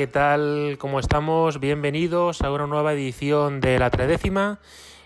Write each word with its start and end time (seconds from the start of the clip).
¿qué 0.00 0.06
tal? 0.06 0.78
¿Cómo 0.78 0.98
estamos? 0.98 1.60
Bienvenidos 1.60 2.40
a 2.40 2.50
una 2.50 2.66
nueva 2.66 2.94
edición 2.94 3.60
de 3.60 3.78
La 3.78 3.90
Tredécima, 3.90 4.58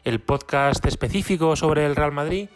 el 0.05 0.21
podcast 0.21 0.87
específico 0.87 1.57
sobre 1.57 1.85
el 1.85 1.97
Real 1.97 2.13
Madrid, 2.13 2.49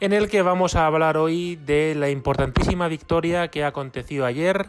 en 0.00 0.12
el 0.12 0.28
que 0.28 0.42
vamos 0.42 0.74
a 0.74 0.88
hablar 0.88 1.16
hoy 1.16 1.54
de 1.54 1.94
la 1.94 2.10
importantísima 2.10 2.88
victoria 2.88 3.46
que 3.46 3.62
aconteció 3.62 4.26
ayer, 4.26 4.66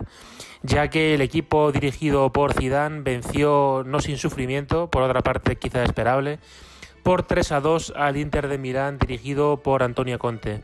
ya 0.62 0.92
que 0.92 1.16
el 1.16 1.22
equipo 1.22 1.72
dirigido 1.72 2.32
por 2.32 2.54
Zidane 2.54 3.02
venció 3.02 3.82
no 3.88 4.02
sin 4.02 4.20
sufrimiento, 4.20 4.92
por 4.92 5.02
otra 5.02 5.22
parte 5.22 5.56
quizá 5.56 5.84
esperable, 5.84 6.38
por 7.02 7.24
3 7.24 7.54
a 7.54 7.60
2 7.60 7.94
al 7.96 8.18
Inter 8.18 8.48
de 8.48 8.60
Milán 8.60 9.00
dirigido 9.00 9.64
por 9.64 9.82
Antonio 9.82 10.20
Conte. 10.20 10.62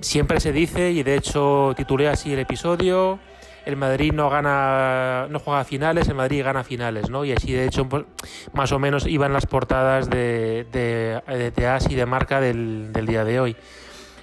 Siempre 0.00 0.38
se 0.38 0.52
dice, 0.52 0.92
y 0.92 1.02
de 1.02 1.16
hecho 1.16 1.74
titulé 1.76 2.08
así 2.08 2.32
el 2.32 2.38
episodio, 2.38 3.18
el 3.64 3.76
Madrid 3.76 4.12
no 4.12 4.28
gana, 4.30 5.26
no 5.30 5.38
juega 5.38 5.64
finales, 5.64 6.08
el 6.08 6.14
Madrid 6.14 6.44
gana 6.44 6.64
finales, 6.64 7.10
¿no? 7.10 7.24
Y 7.24 7.32
así 7.32 7.52
de 7.52 7.66
hecho 7.66 7.88
pues, 7.88 8.04
más 8.52 8.72
o 8.72 8.78
menos 8.78 9.06
iban 9.06 9.32
las 9.32 9.46
portadas 9.46 10.10
de, 10.10 10.66
de, 10.72 11.52
de 11.54 11.66
AS 11.66 11.90
y 11.90 11.94
de 11.94 12.06
marca 12.06 12.40
del, 12.40 12.92
del, 12.92 13.06
día 13.06 13.24
de 13.24 13.40
hoy. 13.40 13.56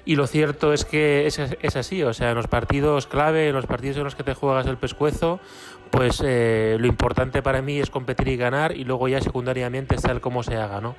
Y 0.06 0.16
lo 0.16 0.28
cierto 0.28 0.74
es 0.74 0.86
que 0.86 1.28
es, 1.28 1.40
es, 1.40 1.76
así, 1.76 2.04
o 2.04 2.14
sea, 2.14 2.30
en 2.30 2.36
los 2.36 2.48
partidos 2.48 3.08
clave, 3.08 3.50
en 3.50 3.56
los 3.56 3.66
partidos 3.66 3.98
en 3.98 4.04
los 4.04 4.16
que 4.16 4.24
te 4.24 4.34
juegas 4.34 4.66
el 4.66 4.78
pescuezo, 4.78 5.40
pues 5.92 6.22
eh, 6.26 6.78
lo 6.80 6.88
importante 6.88 7.42
para 7.42 7.62
mí 7.62 7.80
es 7.80 7.90
competir 7.90 8.28
y 8.28 8.38
ganar 8.38 8.76
y 8.76 8.84
luego 8.84 9.08
ya 9.08 9.22
secundariamente 9.22 9.96
está 9.96 10.12
el 10.12 10.22
cómo 10.22 10.44
se 10.44 10.56
haga, 10.56 10.82
¿no? 10.82 10.96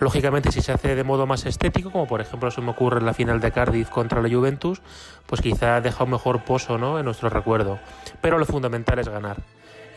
Lógicamente, 0.00 0.52
si 0.52 0.60
se 0.60 0.70
hace 0.70 0.94
de 0.94 1.02
modo 1.02 1.26
más 1.26 1.44
estético, 1.44 1.90
como 1.90 2.06
por 2.06 2.20
ejemplo 2.20 2.50
se 2.50 2.60
me 2.60 2.70
ocurre 2.70 3.00
en 3.00 3.06
la 3.06 3.14
final 3.14 3.40
de 3.40 3.50
Cardiff 3.50 3.90
contra 3.90 4.22
la 4.22 4.28
Juventus, 4.28 4.80
pues 5.26 5.40
quizá 5.40 5.80
deja 5.80 6.04
un 6.04 6.10
mejor 6.10 6.44
pozo 6.44 6.78
¿no? 6.78 6.98
en 6.98 7.04
nuestro 7.04 7.28
recuerdo. 7.28 7.80
Pero 8.20 8.38
lo 8.38 8.46
fundamental 8.46 8.98
es 9.00 9.08
ganar. 9.08 9.38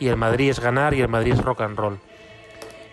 Y 0.00 0.08
el 0.08 0.16
Madrid 0.16 0.50
es 0.50 0.58
ganar 0.58 0.94
y 0.94 1.00
el 1.00 1.08
Madrid 1.08 1.34
es 1.34 1.42
rock 1.42 1.60
and 1.60 1.78
roll. 1.78 1.98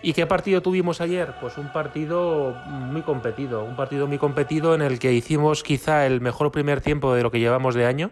¿Y 0.01 0.13
qué 0.13 0.27
partido 0.27 0.61
tuvimos 0.61 1.01
ayer? 1.01 1.33
Pues 1.41 1.57
un 1.57 1.73
partido 1.73 2.55
muy 2.67 3.01
competido, 3.01 3.63
un 3.63 3.75
partido 3.75 4.07
muy 4.07 4.17
competido 4.17 4.75
en 4.75 4.81
el 4.81 4.99
que 4.99 5.11
hicimos 5.11 5.63
quizá 5.63 6.05
el 6.05 6.21
mejor 6.21 6.51
primer 6.51 6.79
tiempo 6.79 7.13
de 7.13 7.23
lo 7.23 7.31
que 7.31 7.39
llevamos 7.39 7.75
de 7.75 7.85
año, 7.85 8.11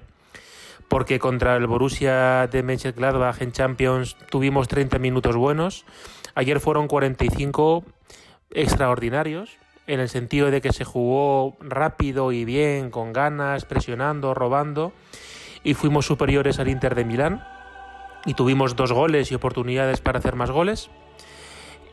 porque 0.89 1.19
contra 1.19 1.55
el 1.55 1.65
Borussia 1.67 2.47
de 2.47 2.63
Mönchengladbach 2.63 3.41
en 3.41 3.53
Champions 3.53 4.17
tuvimos 4.29 4.67
30 4.67 4.99
minutos 4.99 5.37
buenos, 5.37 5.85
ayer 6.35 6.59
fueron 6.59 6.87
45 6.87 7.85
extraordinarios, 8.51 9.57
en 9.87 9.99
el 9.99 10.09
sentido 10.09 10.51
de 10.51 10.61
que 10.61 10.73
se 10.73 10.83
jugó 10.83 11.57
rápido 11.61 12.31
y 12.31 12.45
bien, 12.45 12.91
con 12.91 13.13
ganas, 13.13 13.65
presionando, 13.65 14.33
robando, 14.33 14.93
y 15.63 15.73
fuimos 15.73 16.05
superiores 16.05 16.59
al 16.59 16.67
Inter 16.67 16.95
de 16.95 17.05
Milán, 17.05 17.43
y 18.25 18.33
tuvimos 18.33 18.75
dos 18.75 18.91
goles 18.91 19.31
y 19.31 19.35
oportunidades 19.35 20.01
para 20.01 20.19
hacer 20.19 20.35
más 20.35 20.51
goles. 20.51 20.89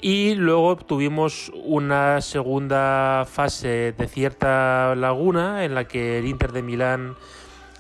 Y 0.00 0.34
luego 0.34 0.77
tuvimos 0.77 1.50
una 1.55 2.20
segunda 2.20 3.25
fase 3.27 3.94
de 3.97 4.08
cierta 4.08 4.94
laguna 4.97 5.64
en 5.64 5.75
la 5.75 5.88
que 5.88 6.19
el 6.19 6.27
Inter 6.27 6.52
de 6.52 6.62
Milán 6.62 7.14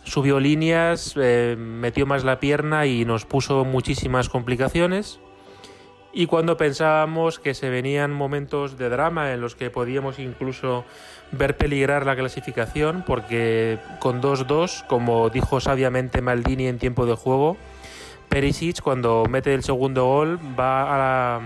subió 0.04 0.40
líneas, 0.40 1.14
eh, 1.20 1.56
metió 1.58 2.06
más 2.06 2.24
la 2.24 2.40
pierna 2.40 2.86
y 2.86 3.04
nos 3.04 3.26
puso 3.26 3.64
muchísimas 3.64 4.28
complicaciones. 4.28 5.20
Y 6.14 6.26
cuando 6.26 6.56
pensábamos 6.56 7.40
que 7.40 7.54
se 7.54 7.70
venían 7.70 8.12
momentos 8.12 8.78
de 8.78 8.88
drama 8.88 9.32
en 9.32 9.40
los 9.40 9.56
que 9.56 9.68
podíamos 9.70 10.20
incluso 10.20 10.84
ver 11.32 11.56
peligrar 11.56 12.06
la 12.06 12.14
clasificación, 12.14 13.02
porque 13.04 13.78
con 13.98 14.22
2-2, 14.22 14.86
como 14.86 15.28
dijo 15.28 15.60
sabiamente 15.60 16.22
Maldini 16.22 16.68
en 16.68 16.78
tiempo 16.78 17.04
de 17.04 17.16
juego, 17.16 17.56
Perisic 18.28 18.80
cuando 18.80 19.24
mete 19.28 19.54
el 19.54 19.64
segundo 19.64 20.04
gol 20.06 20.38
va 20.58 21.36
a 21.36 21.40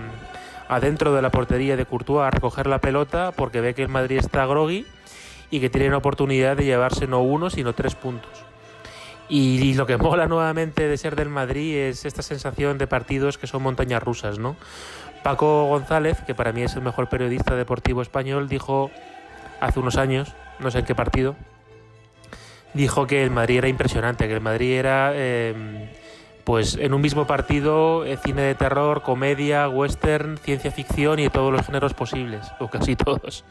adentro 0.67 1.15
de 1.15 1.23
la 1.23 1.31
portería 1.31 1.75
de 1.75 1.85
Courtois 1.85 2.27
a 2.27 2.29
recoger 2.29 2.67
la 2.67 2.79
pelota 2.79 3.31
porque 3.35 3.61
ve 3.61 3.73
que 3.73 3.81
el 3.81 3.89
Madrid 3.89 4.17
está 4.17 4.45
groggy 4.45 4.85
y 5.49 5.59
que 5.59 5.71
tiene 5.71 5.89
la 5.89 5.97
oportunidad 5.97 6.55
de 6.55 6.65
llevarse 6.65 7.07
no 7.07 7.21
uno 7.21 7.49
sino 7.49 7.73
tres 7.73 7.95
puntos. 7.95 8.31
Y 9.29 9.73
lo 9.75 9.85
que 9.85 9.97
mola 9.97 10.27
nuevamente 10.27 10.87
de 10.87 10.97
ser 10.97 11.15
del 11.15 11.29
Madrid 11.29 11.75
es 11.77 12.05
esta 12.05 12.21
sensación 12.21 12.77
de 12.77 12.87
partidos 12.87 13.37
que 13.37 13.47
son 13.47 13.63
montañas 13.63 14.03
rusas, 14.03 14.39
¿no? 14.39 14.55
Paco 15.23 15.65
González, 15.65 16.21
que 16.25 16.33
para 16.33 16.51
mí 16.51 16.63
es 16.63 16.75
el 16.75 16.81
mejor 16.81 17.09
periodista 17.09 17.55
deportivo 17.55 18.01
español, 18.01 18.47
dijo 18.47 18.89
hace 19.59 19.79
unos 19.79 19.97
años, 19.97 20.33
no 20.59 20.71
sé 20.71 20.79
en 20.79 20.85
qué 20.85 20.95
partido, 20.95 21.35
dijo 22.73 23.07
que 23.07 23.23
el 23.23 23.31
Madrid 23.31 23.57
era 23.57 23.67
impresionante, 23.67 24.27
que 24.27 24.33
el 24.33 24.41
Madrid 24.41 24.73
era, 24.73 25.11
eh, 25.13 25.89
pues 26.43 26.75
en 26.75 26.93
un 26.93 27.01
mismo 27.01 27.27
partido, 27.27 28.05
eh, 28.05 28.17
cine 28.17 28.43
de 28.43 28.55
terror, 28.55 29.01
comedia, 29.01 29.67
western, 29.67 30.37
ciencia 30.37 30.71
ficción 30.71 31.19
y 31.19 31.29
todos 31.29 31.51
los 31.51 31.65
géneros 31.65 31.93
posibles, 31.93 32.47
o 32.59 32.69
casi 32.69 32.95
todos. 32.95 33.43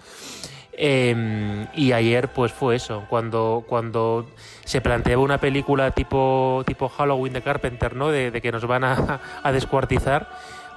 Eh, 0.81 1.67
y 1.75 1.91
ayer 1.91 2.29
pues 2.29 2.53
fue 2.53 2.77
eso, 2.77 3.05
cuando, 3.11 3.65
cuando 3.67 4.31
se 4.65 4.81
planteaba 4.81 5.21
una 5.21 5.39
película 5.39 5.91
tipo, 5.91 6.63
tipo 6.69 6.89
Halloween 6.89 7.33
de 7.33 7.43
Carpenter, 7.43 7.97
¿no? 7.97 8.11
De, 8.11 8.31
que 8.41 8.53
nos 8.53 8.65
van 8.65 8.85
a, 8.85 9.21
a, 9.43 9.51
descuartizar, 9.51 10.29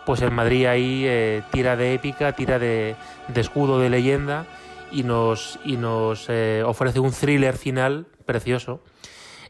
pues 0.07 0.23
el 0.23 0.31
Madrid 0.31 0.66
ahí 0.66 1.03
eh, 1.06 1.44
tira 1.51 1.75
de 1.75 1.94
épica, 1.94 2.34
tira 2.34 2.57
de, 2.57 2.95
de, 3.28 3.41
escudo 3.41 3.79
de 3.79 3.91
leyenda 3.91 4.47
y 4.91 5.03
nos, 5.03 5.59
y 5.63 5.78
nos 5.78 6.25
eh, 6.29 6.63
ofrece 6.66 7.00
un 7.00 7.11
thriller 7.11 7.56
final 7.56 8.07
precioso 8.25 8.81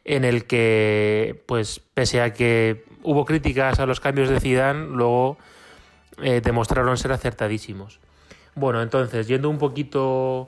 en 0.03 0.25
el 0.25 0.47
que, 0.47 1.43
pues 1.45 1.79
pese 1.93 2.21
a 2.21 2.33
que 2.33 2.83
hubo 3.03 3.23
críticas 3.23 3.79
a 3.79 3.85
los 3.85 4.01
cambios 4.01 4.27
de 4.27 4.41
Zidane, 4.41 4.87
luego 4.87 5.37
eh, 6.21 6.41
demostraron 6.43 6.97
ser 6.97 7.13
acertadísimos. 7.13 8.01
Bueno, 8.61 8.83
entonces, 8.83 9.27
yendo 9.27 9.49
un 9.49 9.57
poquito 9.57 10.47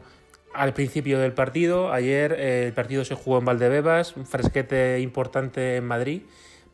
al 0.53 0.75
principio 0.75 1.18
del 1.18 1.34
partido, 1.34 1.91
ayer 1.91 2.35
eh, 2.38 2.68
el 2.68 2.74
partido 2.74 3.03
se 3.06 3.16
jugó 3.16 3.40
en 3.40 3.46
Valdebebas, 3.46 4.16
un 4.16 4.28
fresquete 4.28 5.00
importante 5.00 5.78
en 5.78 5.88
Madrid, 5.88 6.22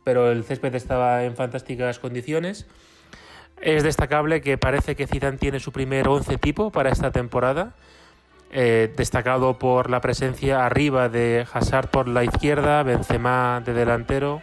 pero 0.04 0.32
el 0.32 0.44
césped 0.44 0.76
estaba 0.76 1.24
en 1.24 1.38
fantásticas 1.38 1.98
condiciones. 1.98 2.68
Es 3.62 3.84
destacable 3.84 4.42
que 4.42 4.58
parece 4.58 4.98
que 4.98 5.08
Zidane 5.08 5.38
tiene 5.38 5.62
su 5.62 5.72
primer 5.72 6.10
once 6.10 6.38
tipo 6.38 6.74
para 6.74 6.90
esta 6.90 7.12
temporada, 7.12 7.74
eh, 8.52 8.94
destacado 8.98 9.58
por 9.60 9.90
la 9.90 10.02
presencia 10.02 10.66
arriba 10.66 11.08
de 11.08 11.48
Hazard 11.54 11.90
por 11.90 12.10
la 12.10 12.26
izquierda, 12.26 12.84
Benzema 12.84 13.64
de 13.66 13.74
delantero 13.74 14.42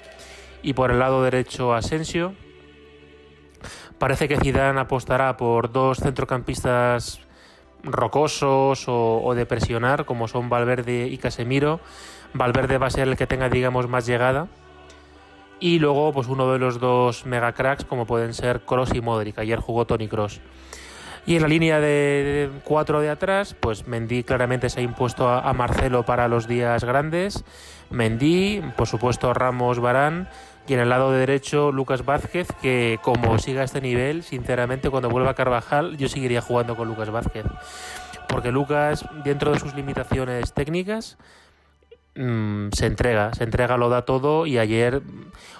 y 0.62 0.72
por 0.72 0.90
el 0.90 0.98
lado 0.98 1.22
derecho 1.22 1.74
Asensio. 1.74 2.32
Parece 3.98 4.28
que 4.28 4.36
Zidane 4.36 4.80
apostará 4.80 5.36
por 5.36 5.72
dos 5.72 5.98
centrocampistas 5.98 7.20
rocosos 7.82 8.84
o, 8.88 9.34
de 9.34 9.46
presionar, 9.46 10.04
como 10.04 10.28
son 10.28 10.50
Valverde 10.50 11.06
y 11.06 11.16
Casemiro. 11.18 11.80
Valverde 12.34 12.78
va 12.78 12.88
a 12.88 12.90
ser 12.90 13.08
el 13.08 13.16
que 13.16 13.26
tenga, 13.26 13.48
digamos, 13.48 13.88
más 13.88 14.06
llegada. 14.06 14.48
Y 15.60 15.78
luego, 15.78 16.12
pues 16.12 16.26
uno 16.26 16.52
de 16.52 16.58
los 16.58 16.78
dos 16.78 17.24
mega 17.24 17.52
cracks, 17.52 17.84
como 17.86 18.04
pueden 18.04 18.34
ser 18.34 18.60
Cross 18.60 18.94
y 18.94 19.00
Modric. 19.00 19.38
Ayer 19.38 19.58
jugó 19.58 19.86
Tony 19.86 20.08
Cross. 20.08 20.40
Y 21.24 21.36
en 21.36 21.42
la 21.42 21.48
línea 21.48 21.80
de 21.80 22.50
cuatro 22.64 23.00
de 23.00 23.08
atrás, 23.08 23.56
pues 23.58 23.88
Mendy 23.88 24.22
claramente 24.22 24.68
se 24.68 24.80
ha 24.80 24.82
impuesto 24.82 25.28
a, 25.28 25.40
a 25.40 25.52
Marcelo 25.54 26.04
para 26.04 26.28
los 26.28 26.46
días 26.46 26.84
grandes. 26.84 27.44
Mendy, 27.90 28.62
por 28.76 28.86
supuesto 28.86 29.32
Ramos 29.32 29.80
Barán 29.80 30.28
y 30.66 30.74
en 30.74 30.80
el 30.80 30.88
lado 30.88 31.12
derecho 31.12 31.70
Lucas 31.72 32.04
Vázquez, 32.04 32.48
que 32.60 32.98
como 33.02 33.38
siga 33.38 33.62
este 33.62 33.80
nivel, 33.80 34.22
sinceramente 34.22 34.90
cuando 34.90 35.08
vuelva 35.08 35.30
a 35.30 35.34
Carvajal 35.34 35.96
yo 35.96 36.08
seguiría 36.08 36.40
jugando 36.40 36.76
con 36.76 36.88
Lucas 36.88 37.10
Vázquez. 37.10 37.44
Porque 38.28 38.50
Lucas, 38.50 39.04
dentro 39.24 39.52
de 39.52 39.60
sus 39.60 39.74
limitaciones 39.74 40.52
técnicas, 40.52 41.16
mmm, 42.16 42.68
se 42.72 42.86
entrega, 42.86 43.32
se 43.34 43.44
entrega, 43.44 43.76
lo 43.76 43.88
da 43.88 44.02
todo 44.02 44.46
y 44.46 44.58
ayer 44.58 45.02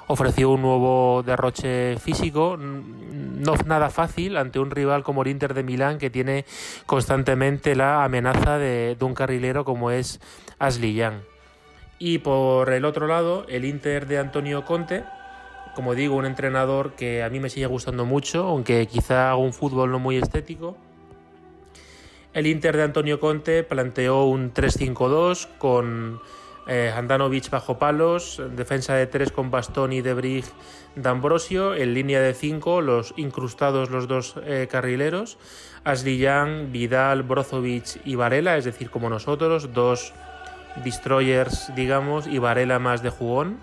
ofreció 0.09 0.51
un 0.51 0.63
nuevo 0.63 1.23
derroche 1.25 1.97
físico, 1.99 2.57
no 2.59 3.55
nada 3.67 3.91
fácil 3.91 4.37
ante 4.37 4.59
un 4.59 4.71
rival 4.71 5.05
como 5.05 5.23
el 5.23 5.29
Inter 5.29 5.55
de 5.55 5.63
Milán 5.63 5.99
que 5.99 6.11
tiene 6.11 6.45
constantemente 6.87 7.77
la 7.77 8.05
amenaza 8.05 8.59
de, 8.59 8.97
de 8.99 9.05
un 9.05 9.15
carrilero 9.15 9.65
como 9.65 9.91
es 9.91 10.21
Ashley 10.59 10.95
Young. 10.95 11.36
Y 11.99 12.19
por 12.19 12.73
el 12.73 12.85
otro 12.85 13.07
lado, 13.07 13.47
el 13.49 13.65
Inter 13.65 14.07
de 14.07 14.19
Antonio 14.19 14.65
Conte, 14.65 15.05
como 15.75 15.95
digo, 15.95 16.17
un 16.17 16.27
entrenador 16.27 16.93
que 16.93 17.23
a 17.23 17.31
mí 17.31 17.41
me 17.41 17.51
sigue 17.51 17.67
gustando 17.67 18.05
mucho, 18.05 18.45
aunque 18.45 18.87
quizá 18.87 19.29
haga 19.29 19.37
un 19.37 19.53
fútbol 19.53 19.91
no 19.91 19.99
muy 19.99 20.17
estético. 20.17 20.77
El 22.33 22.47
Inter 22.47 22.77
de 22.77 22.83
Antonio 22.83 23.19
Conte 23.19 23.63
planteó 23.63 24.25
un 24.25 24.53
3-5-2 24.53 25.49
con 25.59 26.21
eh, 26.67 26.93
bajo 27.51 27.79
palos, 27.79 28.43
defensa 28.57 28.95
de 28.95 29.07
3 29.07 29.33
con 29.33 29.51
Bastoni, 29.51 30.03
Debrig, 30.03 30.45
D'Ambrosio, 30.97 31.75
en 31.75 31.95
línea 31.95 32.21
de 32.21 32.35
5 32.35 32.81
los 32.83 33.15
incrustados 33.17 33.91
los 33.91 34.09
dos 34.09 34.35
eh, 34.45 34.69
carrileros, 34.71 35.39
Young, 35.85 36.73
Vidal, 36.73 37.23
Brozovic 37.23 38.01
y 38.05 38.17
Varela, 38.17 38.57
es 38.57 38.65
decir, 38.65 38.91
como 38.91 39.09
nosotros, 39.09 39.73
dos 39.73 40.13
destroyers, 40.85 41.75
digamos, 41.75 42.27
y 42.27 42.39
Varela 42.39 42.79
más 42.79 43.03
de 43.03 43.11
jugón. 43.11 43.59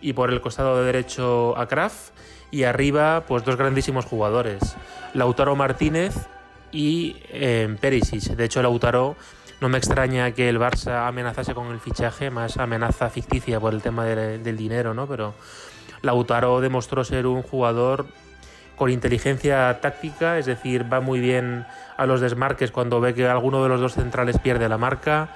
y 0.00 0.12
por 0.12 0.30
el 0.30 0.42
costado 0.42 0.78
de 0.78 0.84
derecho 0.84 1.56
a 1.56 1.66
Kraft 1.66 2.10
y 2.50 2.64
arriba 2.64 3.24
pues 3.26 3.44
dos 3.44 3.56
grandísimos 3.56 4.04
jugadores, 4.04 4.76
Lautaro 5.14 5.56
Martínez 5.56 6.14
y 6.70 7.16
eh, 7.30 7.74
Perisic. 7.80 8.36
De 8.36 8.44
hecho, 8.44 8.62
Lautaro 8.62 9.16
no 9.60 9.68
me 9.68 9.78
extraña 9.78 10.32
que 10.32 10.48
el 10.48 10.58
Barça 10.58 11.08
amenazase 11.08 11.54
con 11.54 11.68
el 11.68 11.80
fichaje, 11.80 12.30
más 12.30 12.58
amenaza 12.58 13.08
ficticia 13.08 13.58
por 13.58 13.72
el 13.72 13.82
tema 13.82 14.04
del 14.04 14.56
dinero, 14.56 14.92
¿no? 14.92 15.06
Pero 15.06 15.34
Lautaro 16.02 16.60
demostró 16.60 17.04
ser 17.04 17.26
un 17.26 17.42
jugador 17.42 18.06
con 18.76 18.90
inteligencia 18.90 19.80
táctica, 19.80 20.38
es 20.38 20.44
decir, 20.44 20.92
va 20.92 21.00
muy 21.00 21.18
bien 21.20 21.66
a 21.96 22.04
los 22.04 22.20
desmarques 22.20 22.70
cuando 22.70 23.00
ve 23.00 23.14
que 23.14 23.26
alguno 23.26 23.62
de 23.62 23.70
los 23.70 23.80
dos 23.80 23.94
centrales 23.94 24.38
pierde 24.38 24.68
la 24.68 24.76
marca. 24.76 25.30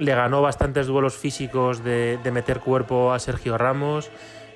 Le 0.00 0.14
ganó 0.14 0.42
bastantes 0.42 0.88
duelos 0.88 1.16
físicos 1.16 1.84
de, 1.84 2.18
meter 2.32 2.58
cuerpo 2.58 3.12
a 3.12 3.20
Sergio 3.20 3.56
Ramos. 3.56 4.10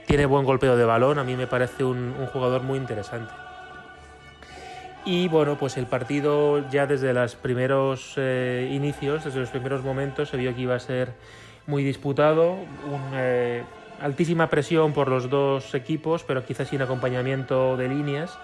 Tiene 0.07 0.27
buen 0.27 0.45
golpeo 0.45 0.77
de 0.77 0.85
balón, 0.85 1.21
a 1.21 1.25
mí 1.25 1.37
me 1.37 1.47
parece 1.47 1.85
un 1.85 2.27
jugador 2.33 2.63
muy 2.63 2.79
interesante. 2.79 3.33
Y 5.07 5.29
bueno, 5.29 5.59
pues 5.59 5.77
el 5.77 5.87
partido 5.87 6.67
ya 6.71 6.87
desde 6.87 7.13
los 7.13 7.37
primeros 7.37 8.15
eh, 8.17 8.71
inicios, 8.73 9.25
desde 9.25 9.41
los 9.41 9.51
primeros 9.51 9.85
momentos, 9.85 10.31
se 10.31 10.39
vio 10.39 10.55
que 10.55 10.63
iba 10.63 10.75
a 10.75 10.81
ser 10.81 11.13
muy 11.67 11.85
disputado, 11.85 12.57
eh, 13.15 13.65
altísima 14.01 14.49
presión 14.49 14.95
por 14.95 15.09
los 15.09 15.29
dos 15.29 15.75
equipos, 15.75 16.25
pero 16.25 16.47
quizás 16.47 16.69
sin 16.69 16.81
acompañamiento 16.81 17.77
de 17.77 17.89
líneas, 17.89 18.39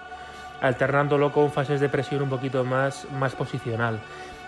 alternándolo 0.61 1.31
con 1.31 1.51
fases 1.51 1.81
de 1.81 1.89
presión 1.89 2.21
un 2.21 2.29
poquito 2.29 2.63
más, 2.63 3.07
más 3.11 3.33
posicional. 3.33 3.99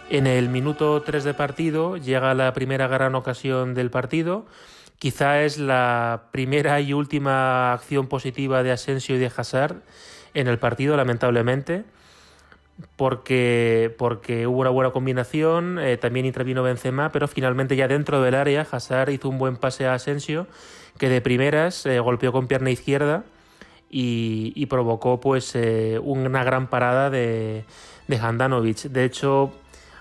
En 0.09 0.27
el 0.27 0.49
minuto 0.49 1.01
3 1.01 1.23
de 1.23 1.33
partido 1.33 1.97
llega 1.97 2.33
la 2.33 2.53
primera 2.53 2.87
gran 2.87 3.15
ocasión 3.15 3.73
del 3.73 3.89
partido. 3.89 4.45
Quizá 4.99 5.43
es 5.43 5.57
la 5.57 6.25
primera 6.31 6.79
y 6.81 6.93
última 6.93 7.73
acción 7.73 8.07
positiva 8.07 8.63
de 8.63 8.71
Asensio 8.71 9.15
y 9.15 9.19
de 9.19 9.31
Hazard 9.35 9.81
en 10.33 10.47
el 10.47 10.59
partido, 10.59 10.95
lamentablemente 10.97 11.85
porque, 12.95 13.93
porque 13.97 14.47
hubo 14.47 14.61
una 14.61 14.69
buena 14.69 14.91
combinación, 14.91 15.79
eh, 15.79 15.97
también 15.97 16.25
intervino 16.25 16.63
Benzema, 16.63 17.11
pero 17.11 17.27
finalmente 17.27 17.75
ya 17.75 17.87
dentro 17.87 18.21
del 18.21 18.35
área 18.35 18.67
Hazard 18.69 19.09
hizo 19.09 19.29
un 19.29 19.37
buen 19.37 19.57
pase 19.57 19.85
a 19.85 19.93
Asensio, 19.93 20.47
que 20.97 21.09
de 21.09 21.21
primeras 21.21 21.85
eh, 21.85 21.99
golpeó 21.99 22.31
con 22.31 22.47
pierna 22.47 22.71
izquierda 22.71 23.23
y, 23.89 24.65
provocó 24.67 25.19
pues 25.19 25.55
eh, 25.55 25.99
una 26.01 26.43
gran 26.43 26.67
parada 26.67 27.11
de, 27.11 27.63
de 28.07 28.17
Handanovic. 28.17 28.83
De 28.83 29.03
hecho, 29.05 29.53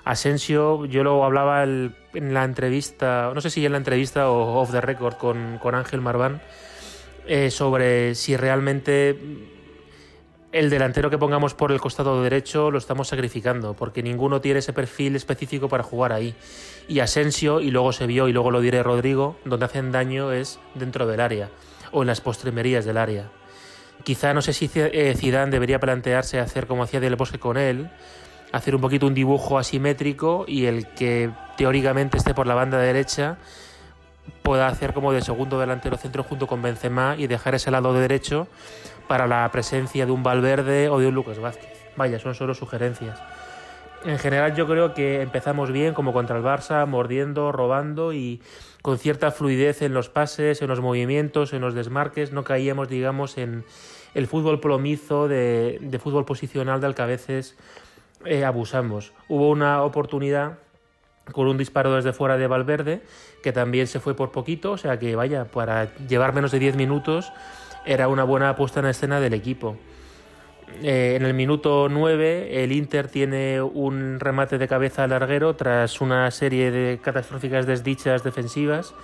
Asensio, 0.04 0.84
yo 0.86 1.04
lo 1.04 1.24
hablaba 1.24 1.62
en 1.62 1.94
la 2.12 2.44
entrevista, 2.44 3.30
no 3.34 3.40
sé 3.40 3.50
si 3.50 3.64
en 3.64 3.72
la 3.72 3.78
entrevista 3.78 4.30
o 4.30 4.60
off 4.60 4.70
the 4.72 4.80
record 4.80 5.14
con, 5.14 5.58
con 5.58 5.74
Ángel 5.74 6.00
Marván, 6.00 6.40
sobre 7.50 8.14
si 8.14 8.36
realmente 8.36 9.16
el 10.52 10.68
delantero 10.68 11.08
que 11.08 11.16
pongamos 11.16 11.54
por 11.54 11.72
el 11.72 11.80
costado 11.80 12.22
derecho 12.22 12.70
lo 12.70 12.78
estamos 12.78 13.08
sacrificando, 13.08 13.74
porque 13.74 14.02
ninguno 14.02 14.42
tiene 14.42 14.58
ese 14.58 14.74
perfil 14.74 15.16
específico 15.16 15.68
para 15.68 15.82
jugar 15.82 16.12
ahí. 16.12 16.34
Y 16.88 17.00
Asensio, 17.00 17.60
y 17.60 17.70
luego 17.70 17.92
se 17.92 18.06
vio, 18.06 18.28
y 18.28 18.32
luego 18.32 18.50
lo 18.50 18.60
diré 18.60 18.82
Rodrigo, 18.82 19.36
donde 19.46 19.64
hacen 19.64 19.92
daño 19.92 20.30
es 20.30 20.60
dentro 20.74 21.06
del 21.06 21.20
área, 21.20 21.48
o 21.90 22.02
en 22.02 22.08
las 22.08 22.20
postrimerías 22.20 22.84
del 22.84 22.98
área. 22.98 23.30
Quizá 24.04 24.34
no 24.34 24.42
sé 24.42 24.52
si 24.52 24.70
eh, 24.74 25.14
Zidane 25.16 25.50
debería 25.50 25.80
plantearse 25.80 26.38
hacer 26.38 26.66
como 26.66 26.82
hacía 26.82 27.00
Del 27.00 27.16
Bosque 27.16 27.38
con 27.38 27.56
él, 27.56 27.90
hacer 28.52 28.74
un 28.74 28.80
poquito 28.80 29.06
un 29.06 29.14
dibujo 29.14 29.58
asimétrico 29.58 30.44
y 30.46 30.66
el 30.66 30.86
que 30.88 31.30
teóricamente 31.56 32.18
esté 32.18 32.34
por 32.34 32.46
la 32.46 32.54
banda 32.54 32.78
derecha 32.78 33.38
pueda 34.42 34.68
hacer 34.68 34.92
como 34.92 35.12
de 35.12 35.22
segundo 35.22 35.58
delantero 35.58 35.96
centro 35.96 36.22
junto 36.22 36.46
con 36.46 36.62
Benzema 36.62 37.16
y 37.18 37.26
dejar 37.26 37.54
ese 37.54 37.70
lado 37.70 37.92
de 37.94 38.00
derecho 38.00 38.46
para 39.08 39.26
la 39.26 39.48
presencia 39.50 40.06
de 40.06 40.12
un 40.12 40.22
Valverde 40.22 40.88
o 40.88 40.98
de 40.98 41.08
un 41.08 41.14
Lucas 41.14 41.38
Vázquez. 41.38 41.70
Vaya, 41.96 42.18
son 42.18 42.34
solo 42.34 42.54
sugerencias. 42.54 43.20
En 44.04 44.18
general 44.18 44.56
yo 44.56 44.66
creo 44.66 44.94
que 44.94 45.22
empezamos 45.22 45.70
bien 45.70 45.94
como 45.94 46.12
contra 46.12 46.36
el 46.36 46.42
Barça, 46.42 46.86
mordiendo, 46.86 47.52
robando 47.52 48.12
y 48.12 48.40
con 48.82 48.98
cierta 48.98 49.30
fluidez 49.30 49.80
en 49.82 49.94
los 49.94 50.08
pases, 50.08 50.60
en 50.60 50.68
los 50.68 50.80
movimientos, 50.80 51.52
en 51.52 51.60
los 51.60 51.74
desmarques, 51.74 52.32
no 52.32 52.42
caíamos, 52.42 52.88
digamos, 52.88 53.38
en 53.38 53.64
el 54.14 54.26
fútbol 54.26 54.58
plomizo 54.58 55.28
de, 55.28 56.00
fútbol 56.02 56.24
posicional 56.24 56.80
del 56.80 56.94
que 56.94 57.02
a 57.02 57.06
veces 57.06 57.56
eh, 58.24 58.44
abusamos. 58.44 59.12
Hubo 59.28 59.50
una 59.50 59.82
oportunidad 59.82 60.58
con 61.32 61.46
un 61.46 61.56
disparo 61.56 61.94
desde 61.94 62.12
fuera 62.12 62.36
de 62.36 62.46
Valverde, 62.46 63.02
que 63.42 63.52
también 63.52 63.86
se 63.86 64.00
fue 64.00 64.14
por 64.14 64.32
poquito, 64.32 64.72
o 64.72 64.76
sea 64.76 64.98
que 64.98 65.14
vaya, 65.14 65.44
para 65.44 65.94
llevar 65.96 66.34
menos 66.34 66.50
de 66.50 66.58
10 66.58 66.76
minutos 66.76 67.32
era 67.84 68.08
una 68.08 68.24
buena 68.24 68.54
puesta 68.56 68.80
en 68.80 68.86
escena 68.86 69.20
del 69.20 69.34
equipo. 69.34 69.76
Eh, 70.82 71.14
en 71.16 71.24
el 71.24 71.34
minuto 71.34 71.88
9 71.90 72.64
el 72.64 72.72
Inter 72.72 73.08
tiene 73.08 73.60
un 73.60 74.18
remate 74.18 74.58
de 74.58 74.68
cabeza 74.68 75.06
larguero 75.06 75.54
tras 75.54 76.00
una 76.00 76.30
serie 76.30 76.70
de 76.70 76.98
catastróficas 77.02 77.66
desdichas 77.66 78.24
defensivas 78.24 78.94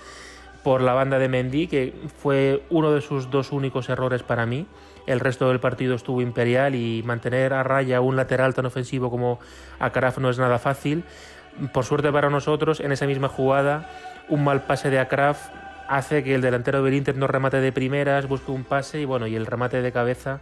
por 0.63 0.81
la 0.81 0.93
banda 0.93 1.19
de 1.19 1.29
Mendy, 1.29 1.67
que 1.67 1.93
fue 2.21 2.63
uno 2.69 2.91
de 2.91 3.01
sus 3.01 3.29
dos 3.29 3.51
únicos 3.51 3.89
errores 3.89 4.23
para 4.23 4.45
mí. 4.45 4.65
El 5.09 5.19
resto 5.19 5.49
del 5.49 5.59
partido 5.59 5.95
estuvo 5.95 6.21
imperial 6.21 6.75
y 6.75 7.01
mantener 7.03 7.51
a 7.53 7.63
raya 7.63 7.99
un 7.99 8.15
lateral 8.15 8.53
tan 8.53 8.67
ofensivo 8.67 9.09
como 9.09 9.39
Acaraf 9.79 10.19
no 10.19 10.29
es 10.29 10.37
nada 10.37 10.59
fácil. 10.59 11.03
Por 11.73 11.83
suerte 11.83 12.11
para 12.11 12.29
nosotros, 12.29 12.79
en 12.79 12.91
esa 12.91 13.07
misma 13.07 13.27
jugada, 13.27 13.89
un 14.29 14.43
mal 14.43 14.61
pase 14.61 14.91
de 14.91 14.99
Akraf 14.99 15.49
hace 15.87 16.23
que 16.23 16.35
el 16.35 16.41
delantero 16.41 16.83
del 16.83 16.93
Inter 16.93 17.17
no 17.17 17.25
remate 17.25 17.59
de 17.59 17.71
primeras, 17.71 18.27
busque 18.27 18.51
un 18.51 18.63
pase 18.63 19.01
y 19.01 19.05
bueno, 19.05 19.25
y 19.25 19.35
el 19.35 19.47
remate 19.47 19.81
de 19.81 19.91
cabeza 19.91 20.41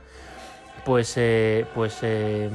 pues, 0.83 1.13
eh, 1.15 1.65
pues 1.73 1.99
eh, 2.01 2.49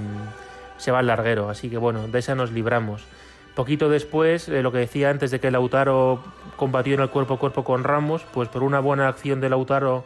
se 0.76 0.90
va 0.90 0.98
al 0.98 1.06
larguero. 1.06 1.48
Así 1.48 1.70
que 1.70 1.78
bueno, 1.78 2.08
de 2.08 2.18
esa 2.18 2.34
nos 2.34 2.52
libramos. 2.52 3.06
Poquito 3.54 3.88
después, 3.88 4.50
eh, 4.50 4.62
lo 4.62 4.70
que 4.70 4.78
decía 4.78 5.08
antes 5.08 5.30
de 5.30 5.40
que 5.40 5.50
Lautaro 5.50 6.22
combatió 6.56 6.92
en 6.92 7.00
el 7.00 7.08
cuerpo 7.08 7.34
a 7.34 7.38
cuerpo 7.38 7.64
con 7.64 7.84
Ramos, 7.84 8.26
pues 8.34 8.50
por 8.50 8.62
una 8.62 8.80
buena 8.80 9.08
acción 9.08 9.40
de 9.40 9.48
Lautaro 9.48 10.04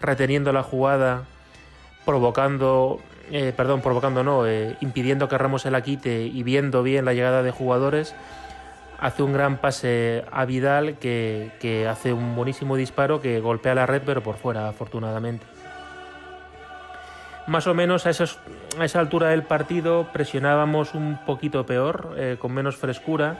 reteniendo 0.00 0.52
la 0.52 0.62
jugada, 0.62 1.24
provocando, 2.04 3.00
perdón, 3.56 3.80
provocando 3.80 4.24
no, 4.24 4.44
impidiendo 4.80 5.28
que 5.28 5.38
Ramos 5.38 5.62
se 5.62 5.70
la 5.70 5.82
quite 5.82 6.22
y 6.22 6.42
viendo 6.42 6.82
bien 6.82 7.04
la 7.04 7.14
llegada 7.14 7.42
de 7.42 7.50
jugadores, 7.50 8.14
hace 9.02 9.24
un 9.24 9.32
gran 9.32 9.56
pase 9.56 10.24
a 10.30 10.44
Vidal 10.44 10.96
que, 10.98 11.86
hace 11.90 12.12
un 12.12 12.36
buenísimo 12.36 12.76
disparo 12.76 13.20
que 13.20 13.40
golpea 13.40 13.74
la 13.74 13.84
red 13.84 14.02
pero 14.06 14.22
por 14.22 14.36
fuera 14.36 14.68
afortunadamente. 14.68 15.44
Más 17.48 17.66
o 17.66 17.74
menos 17.74 18.06
a, 18.06 18.10
esa 18.10 19.00
altura 19.00 19.30
del 19.30 19.42
partido 19.42 20.06
presionábamos 20.12 20.94
un 20.94 21.18
poquito 21.26 21.66
peor, 21.66 22.14
eh, 22.16 22.36
con 22.38 22.52
menos 22.52 22.76
frescura. 22.76 23.38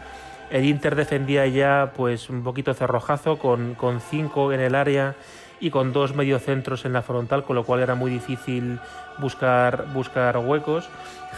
El 0.51 0.65
Inter 0.65 0.97
defendía 0.97 1.47
ya 1.47 1.93
pues 1.97 2.29
un 2.29 2.43
poquito 2.43 2.75
cerrojazo 2.75 3.39
con, 3.39 3.75
con 3.75 4.01
cinco 4.01 4.53
en 4.53 4.59
el 4.59 4.75
área 4.75 5.15
y 5.63 5.71
con 5.71 5.93
dos 5.93 6.17
mediocentros 6.17 6.85
en 6.85 6.93
la 6.93 7.03
frontal, 7.03 7.45
con 7.45 7.55
lo 7.55 7.63
cual 7.63 7.81
era 7.81 7.95
muy 7.95 8.11
difícil 8.11 8.81
buscar, 9.19 9.87
buscar 9.95 10.37
huecos. 10.39 10.89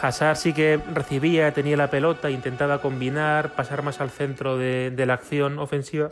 Hazard 0.00 0.36
sí 0.36 0.54
que 0.54 0.80
recibía, 0.94 1.52
tenía 1.52 1.76
la 1.76 1.90
pelota, 1.90 2.30
intentaba 2.30 2.80
combinar, 2.80 3.50
pasar 3.50 3.82
más 3.82 4.00
al 4.00 4.08
centro 4.08 4.56
de, 4.56 5.04
la 5.06 5.12
acción 5.12 5.58
ofensiva, 5.58 6.08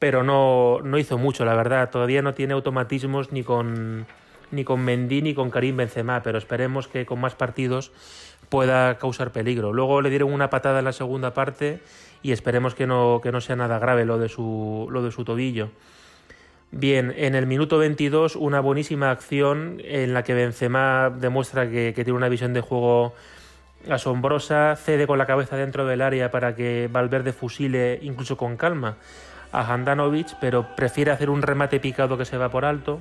pero 0.00 0.24
no, 0.24 0.80
no, 0.82 0.98
hizo 0.98 1.16
mucho, 1.16 1.44
la 1.44 1.54
verdad. 1.54 1.90
Todavía 1.90 2.22
no 2.22 2.34
tiene 2.34 2.54
automatismos 2.54 3.30
ni 3.30 3.44
con, 3.44 4.06
ni 4.50 4.64
con 4.64 4.80
Mendy 4.80 5.22
ni 5.22 5.32
con 5.32 5.50
Karim 5.50 5.76
Benzema, 5.76 6.24
pero 6.24 6.38
esperemos 6.38 6.88
que 6.88 7.06
con 7.06 7.20
más 7.20 7.36
partidos 7.36 7.92
pueda 8.48 8.98
causar 8.98 9.30
peligro. 9.30 9.72
Luego 9.72 10.02
le 10.02 10.10
dieron 10.10 10.32
una 10.32 10.50
patada 10.50 10.80
en 10.80 10.86
la 10.86 10.92
segunda 10.92 11.34
parte 11.34 11.78
y 12.20 12.32
esperemos 12.32 12.74
que 12.74 12.88
no, 12.88 13.20
que 13.22 13.30
no 13.30 13.40
sea 13.40 13.54
nada 13.54 13.78
grave 13.78 14.04
lo 14.04 14.18
de 14.18 14.28
su, 14.28 14.88
lo 14.90 15.04
de 15.04 15.12
su 15.12 15.24
tobillo. 15.24 15.70
Bien, 16.72 17.12
en 17.16 17.34
el 17.34 17.48
minuto 17.48 17.78
22 17.78 18.36
una 18.36 18.60
buenísima 18.60 19.10
acción 19.10 19.82
en 19.84 20.14
la 20.14 20.22
que 20.22 20.34
Benzema 20.34 21.10
demuestra 21.10 21.68
que, 21.68 21.92
tiene 21.92 22.12
una 22.12 22.28
visión 22.28 22.52
de 22.52 22.60
juego 22.60 23.12
asombrosa, 23.90 24.76
cede 24.76 25.08
con 25.08 25.18
la 25.18 25.26
cabeza 25.26 25.56
dentro 25.56 25.84
del 25.84 26.00
área 26.00 26.30
para 26.30 26.54
que 26.54 26.88
Valverde 26.92 27.32
fusile 27.32 27.98
incluso 28.02 28.36
con 28.36 28.56
calma 28.56 28.98
a 29.50 29.72
Handanovic, 29.72 30.36
pero 30.40 30.76
prefiere 30.76 31.10
hacer 31.10 31.28
un 31.28 31.42
remate 31.42 31.80
picado 31.80 32.16
que 32.16 32.24
se 32.24 32.36
va 32.36 32.50
por 32.50 32.64
alto. 32.64 33.00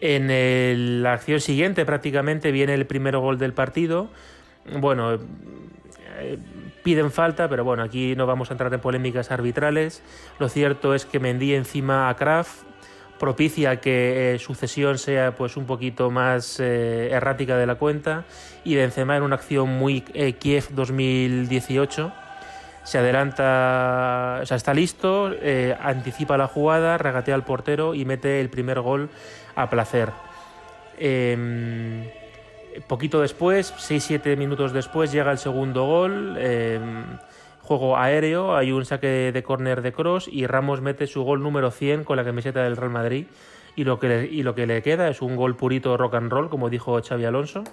En 0.00 1.00
la 1.00 1.12
acción 1.12 1.38
siguiente 1.38 1.86
prácticamente 1.86 2.50
viene 2.50 2.74
el 2.74 2.86
primer 2.86 3.16
gol 3.18 3.38
del 3.38 3.52
partido. 3.52 4.08
Bueno, 4.80 5.20
eh, 6.16 6.38
piden 6.82 7.10
falta, 7.10 7.48
pero 7.48 7.64
bueno, 7.64 7.82
aquí 7.82 8.14
no 8.16 8.26
vamos 8.26 8.50
a 8.50 8.54
entrar 8.54 8.72
en 8.72 8.80
polémicas 8.80 9.30
arbitrales. 9.30 10.02
Lo 10.38 10.48
cierto 10.48 10.94
es 10.94 11.06
que 11.06 11.20
Mendy 11.20 11.54
encima 11.54 12.08
a 12.08 12.16
Kraft 12.16 12.62
propicia 13.18 13.80
que 13.80 14.34
eh, 14.34 14.38
su 14.38 14.54
cesión 14.54 14.98
sea 14.98 15.34
pues 15.34 15.56
un 15.56 15.66
poquito 15.66 16.10
más 16.10 16.58
eh, 16.60 17.10
errática 17.12 17.56
de 17.56 17.66
la 17.66 17.76
cuenta 17.76 18.24
y 18.64 18.74
Benzema 18.74 19.16
en 19.16 19.22
una 19.22 19.36
acción 19.36 19.68
muy 19.68 20.00
Kiev 20.00 20.68
2018 20.72 22.12
se 22.84 22.98
adelanta, 22.98 24.40
o 24.42 24.46
sea, 24.46 24.56
está 24.58 24.74
listo, 24.74 25.32
eh, 25.32 25.74
anticipa 25.80 26.36
la 26.36 26.46
jugada, 26.46 26.98
regatea 26.98 27.34
al 27.34 27.44
portero 27.44 27.94
y 27.94 28.04
mete 28.04 28.40
el 28.40 28.50
primer 28.50 28.80
gol 28.80 29.08
a 29.56 29.70
placer. 29.70 30.10
Em, 30.98 32.04
poquito 32.86 33.20
después, 33.20 33.74
6-7 33.76 34.36
minutos 34.36 34.72
después, 34.72 35.12
llega 35.12 35.30
el 35.30 35.38
segundo 35.38 35.84
gol. 35.84 36.36
Em, 36.38 37.04
juego 37.60 37.96
aéreo, 37.96 38.56
hay 38.56 38.72
un 38.72 38.84
saque 38.84 39.32
de 39.32 39.42
córner 39.42 39.82
de 39.82 39.92
cross 39.92 40.28
y 40.30 40.46
Ramos 40.46 40.80
mete 40.80 41.06
su 41.06 41.22
gol 41.22 41.42
número 41.42 41.70
100 41.70 42.04
con 42.04 42.16
la 42.16 42.24
camiseta 42.24 42.62
del 42.62 42.76
Real 42.76 42.92
Madrid 42.92 43.26
y 43.76 43.84
lo 43.84 43.98
que 43.98 44.08
le, 44.08 44.26
y 44.26 44.42
lo 44.42 44.54
que 44.54 44.66
le 44.66 44.82
queda 44.82 45.08
es 45.08 45.22
un 45.22 45.36
gol 45.36 45.56
purito 45.56 45.96
rock 45.96 46.14
and 46.14 46.30
roll, 46.30 46.50
como 46.50 46.70
dijo 46.70 47.00
Xavi 47.02 47.24
Alonso. 47.24 47.64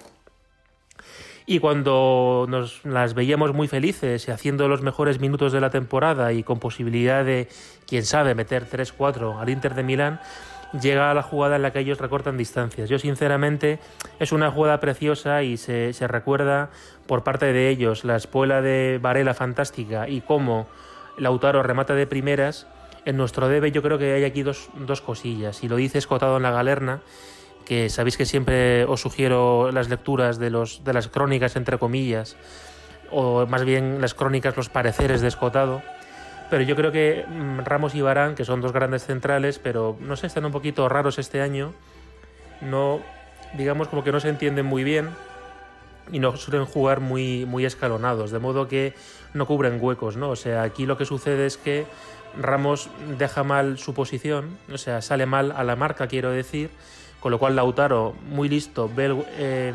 Y 1.44 1.58
cuando 1.58 2.46
nos 2.48 2.84
las 2.84 3.14
veíamos 3.14 3.52
muy 3.52 3.66
felices 3.66 4.28
y 4.28 4.30
haciendo 4.30 4.68
los 4.68 4.82
mejores 4.82 5.20
minutos 5.20 5.52
de 5.52 5.60
la 5.60 5.70
temporada 5.70 6.32
y 6.32 6.44
con 6.44 6.60
posibilidad 6.60 7.24
de, 7.24 7.48
quién 7.86 8.04
sabe, 8.04 8.34
meter 8.34 8.68
3-4 8.68 9.40
al 9.40 9.48
Inter 9.50 9.74
de 9.74 9.82
Milán, 9.82 10.20
llega 10.80 11.12
la 11.14 11.22
jugada 11.22 11.56
en 11.56 11.62
la 11.62 11.72
que 11.72 11.80
ellos 11.80 11.98
recortan 11.98 12.36
distancias. 12.36 12.88
Yo 12.88 12.98
sinceramente 12.98 13.78
es 14.18 14.32
una 14.32 14.50
jugada 14.50 14.80
preciosa 14.80 15.42
y 15.42 15.56
se, 15.56 15.92
recuerda 16.06 16.70
por 17.06 17.24
parte 17.24 17.52
de 17.52 17.68
ellos 17.68 18.04
la 18.04 18.16
espuela 18.16 18.62
de 18.62 18.98
Varela 19.00 19.34
fantástica 19.34 20.08
y 20.08 20.20
cómo 20.20 20.66
Lautaro 21.18 21.62
remata 21.62 21.94
de 21.94 22.06
primeras. 22.06 22.66
En 23.04 23.16
nuestro 23.16 23.48
debe 23.48 23.72
yo 23.72 23.82
creo 23.82 23.98
que 23.98 24.14
hay 24.14 24.24
aquí 24.24 24.42
dos, 24.42 24.70
dos 24.74 25.00
cosillas. 25.00 25.62
Y 25.64 25.68
lo 25.68 25.76
dice 25.76 25.98
escotado 25.98 26.36
en 26.36 26.44
la 26.44 26.52
galerna, 26.52 27.00
que 27.66 27.88
sabéis 27.90 28.16
que 28.16 28.26
siempre 28.26 28.84
os 28.84 29.00
sugiero 29.00 29.72
las 29.72 29.88
lecturas 29.88 30.38
de, 30.38 30.50
los, 30.50 30.84
de 30.84 30.92
las 30.92 31.08
crónicas, 31.08 31.56
entre 31.56 31.78
comillas, 31.78 32.36
o 33.10 33.46
más 33.46 33.64
bien 33.64 34.00
las 34.00 34.14
crónicas, 34.14 34.56
los 34.56 34.68
pareceres 34.68 35.20
de 35.20 35.28
escotado 35.28 35.82
pero 36.52 36.64
yo 36.64 36.76
creo 36.76 36.92
que 36.92 37.24
mm, 37.26 37.60
Ramos 37.60 37.94
y 37.94 38.02
Barán, 38.02 38.34
que 38.34 38.44
son 38.44 38.60
dos 38.60 38.72
grandes 38.74 39.06
centrales, 39.06 39.58
pero 39.58 39.96
no 40.00 40.16
sé, 40.16 40.26
están 40.26 40.44
un 40.44 40.52
poquito 40.52 40.86
raros 40.86 41.18
este 41.18 41.40
año. 41.40 41.72
No, 42.60 43.00
digamos 43.56 43.88
como 43.88 44.04
que 44.04 44.12
no 44.12 44.20
se 44.20 44.28
entienden 44.28 44.66
muy 44.66 44.84
bien 44.84 45.08
y 46.12 46.18
no 46.18 46.36
suelen 46.36 46.66
jugar 46.66 47.00
muy, 47.00 47.46
muy 47.46 47.64
escalonados, 47.64 48.32
de 48.32 48.38
modo 48.38 48.68
que 48.68 48.92
no 49.32 49.46
cubren 49.46 49.78
huecos, 49.80 50.18
¿no? 50.18 50.28
O 50.28 50.36
sea, 50.36 50.62
aquí 50.62 50.84
lo 50.84 50.98
que 50.98 51.06
sucede 51.06 51.46
es 51.46 51.56
que 51.56 51.86
Ramos 52.38 52.90
deja 53.16 53.44
mal 53.44 53.78
su 53.78 53.94
posición, 53.94 54.58
o 54.70 54.76
sea, 54.76 55.00
sale 55.00 55.24
mal 55.24 55.52
a 55.52 55.64
la 55.64 55.74
marca, 55.74 56.06
quiero 56.06 56.32
decir, 56.32 56.68
con 57.20 57.30
lo 57.30 57.38
cual 57.38 57.56
Lautaro, 57.56 58.14
muy 58.28 58.50
listo, 58.50 58.90
ve 58.94 59.06
el, 59.06 59.24
eh, 59.38 59.72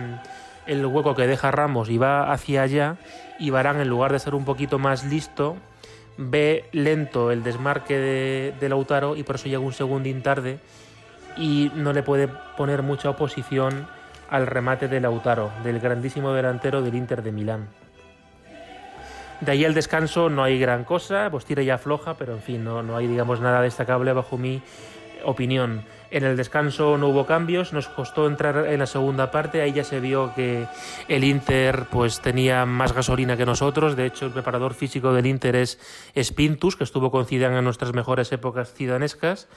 el 0.67 0.85
hueco 0.85 1.15
que 1.15 1.25
deja 1.25 1.49
Ramos 1.49 1.89
y 1.89 1.97
va 1.97 2.31
hacia 2.31 2.61
allá, 2.61 2.97
y 3.39 3.49
Barán, 3.49 3.81
en 3.81 3.87
lugar 3.87 4.11
de 4.11 4.19
ser 4.19 4.35
un 4.35 4.45
poquito 4.45 4.77
más 4.77 5.05
listo, 5.05 5.57
ve 6.17 6.65
lento 6.71 7.31
el 7.31 7.43
desmarque 7.43 8.53
de, 8.59 8.69
Lautaro 8.69 9.15
y 9.15 9.23
por 9.23 9.35
eso 9.35 9.45
llega 9.45 9.59
un 9.59 9.73
segundín 9.73 10.21
tarde 10.23 10.59
y 11.37 11.71
no 11.75 11.93
le 11.93 12.03
puede 12.03 12.27
poner 12.57 12.81
mucha 12.81 13.09
oposición 13.09 13.87
al 14.29 14.47
remate 14.47 14.87
de 14.87 14.99
Lautaro, 14.99 15.51
del 15.63 15.79
grandísimo 15.79 16.33
delantero 16.33 16.81
del 16.81 16.95
Inter 16.95 17.21
de 17.21 17.31
Milán. 17.31 17.67
De 19.39 19.51
ahí 19.51 19.63
el 19.63 19.75
descanso 19.75 20.29
no 20.29 20.43
hay 20.43 20.59
gran 20.59 20.83
cosa, 20.83 21.29
pues 21.29 21.45
tira 21.45 21.61
ya 21.61 21.77
floja, 21.77 22.15
pero 22.15 22.33
en 22.33 22.41
fin, 22.41 22.63
no, 22.63 22.81
no 22.81 22.97
hay 22.97 23.05
digamos 23.05 23.39
nada 23.39 23.61
destacable 23.61 24.11
bajo 24.11 24.37
mi 24.37 24.61
opinión. 25.23 25.83
En 26.09 26.23
el 26.23 26.37
descanso 26.37 26.97
no 26.97 27.09
hubo 27.09 27.25
cambios, 27.25 27.73
nos 27.73 27.87
costó 27.89 28.27
entrar 28.27 28.67
en 28.67 28.79
la 28.79 28.85
segunda 28.85 29.29
parte, 29.29 29.61
ahí 29.61 29.73
ya 29.73 29.83
se 29.83 29.99
vio 29.99 30.33
que 30.33 30.65
el 31.09 31.23
Inter 31.23 31.85
pues 31.91 32.21
tenía 32.21 32.65
más 32.65 32.93
gasolina 32.93 33.35
que 33.35 33.45
nosotros, 33.45 33.95
de 33.97 34.05
hecho 34.05 34.25
el 34.25 34.31
preparador 34.31 34.73
físico 34.73 35.11
del 35.11 35.25
Inter 35.25 35.57
es 35.57 35.79
Spintus, 36.17 36.77
que 36.77 36.85
estuvo 36.85 37.11
con 37.11 37.25
Zidane 37.25 37.57
en 37.57 37.63
nuestras 37.65 37.93
mejores 37.93 38.31
épocas 38.31 38.73
cidanescas. 38.73 39.47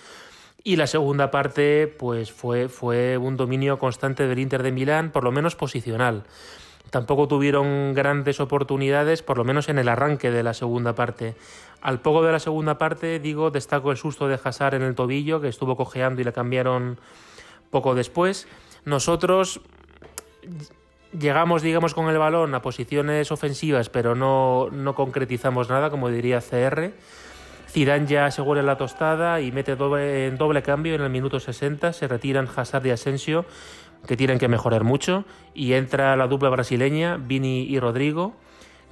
Y 0.62 0.76
la 0.76 0.86
segunda 0.86 1.30
parte 1.30 1.86
pues 1.86 2.32
fue, 2.32 2.68
fue 2.68 3.16
un 3.16 3.36
dominio 3.36 3.78
constante 3.78 4.26
del 4.26 4.38
Inter 4.38 4.62
de 4.62 4.72
Milán, 4.72 5.10
por 5.10 5.24
lo 5.24 5.32
menos 5.32 5.56
posicional. 5.56 6.24
Tampoco 6.90 7.28
tuvieron 7.28 7.94
grandes 7.94 8.40
oportunidades, 8.40 9.22
por 9.22 9.38
lo 9.38 9.44
menos 9.44 9.68
en 9.68 9.78
el 9.78 9.88
arranque 9.88 10.30
de 10.30 10.42
la 10.42 10.54
segunda 10.54 10.94
parte. 10.94 11.36
Al 11.80 12.00
poco 12.00 12.22
de 12.22 12.32
la 12.32 12.40
segunda 12.40 12.78
parte, 12.78 13.20
digo, 13.20 13.50
destaco 13.50 13.92
el 13.92 13.96
susto 13.96 14.26
de 14.26 14.38
Hazard 14.42 14.74
en 14.74 14.82
el 14.82 14.96
tobillo, 14.96 15.40
que 15.40 15.48
estuvo 15.48 15.76
cojeando 15.76 16.20
y 16.20 16.24
le 16.24 16.32
cambiaron 16.32 16.98
poco 17.70 17.94
después. 17.94 18.48
Nosotros 18.84 19.60
llegamos, 21.16 21.62
digamos, 21.62 21.94
con 21.94 22.08
el 22.08 22.18
balón 22.18 22.54
a 22.54 22.62
posiciones 22.62 23.30
ofensivas, 23.30 23.88
pero 23.88 24.16
no, 24.16 24.68
no 24.72 24.94
concretizamos 24.96 25.68
nada, 25.70 25.90
como 25.90 26.08
diría 26.08 26.40
CR. 26.40 26.92
Zidane 27.68 28.08
ya 28.08 28.26
asegura 28.26 28.62
la 28.62 28.76
tostada 28.76 29.40
y 29.40 29.52
mete 29.52 29.76
doble, 29.76 30.28
doble 30.32 30.62
cambio 30.62 30.96
en 30.96 31.02
el 31.02 31.10
minuto 31.10 31.38
60. 31.38 31.92
Se 31.92 32.08
retiran 32.08 32.48
Hazard 32.54 32.84
y 32.86 32.90
Asensio 32.90 33.44
que 34.06 34.16
tienen 34.16 34.38
que 34.38 34.48
mejorar 34.48 34.84
mucho 34.84 35.24
y 35.54 35.74
entra 35.74 36.16
la 36.16 36.26
dupla 36.26 36.48
brasileña, 36.48 37.16
Vini 37.16 37.62
y 37.62 37.78
Rodrigo, 37.78 38.34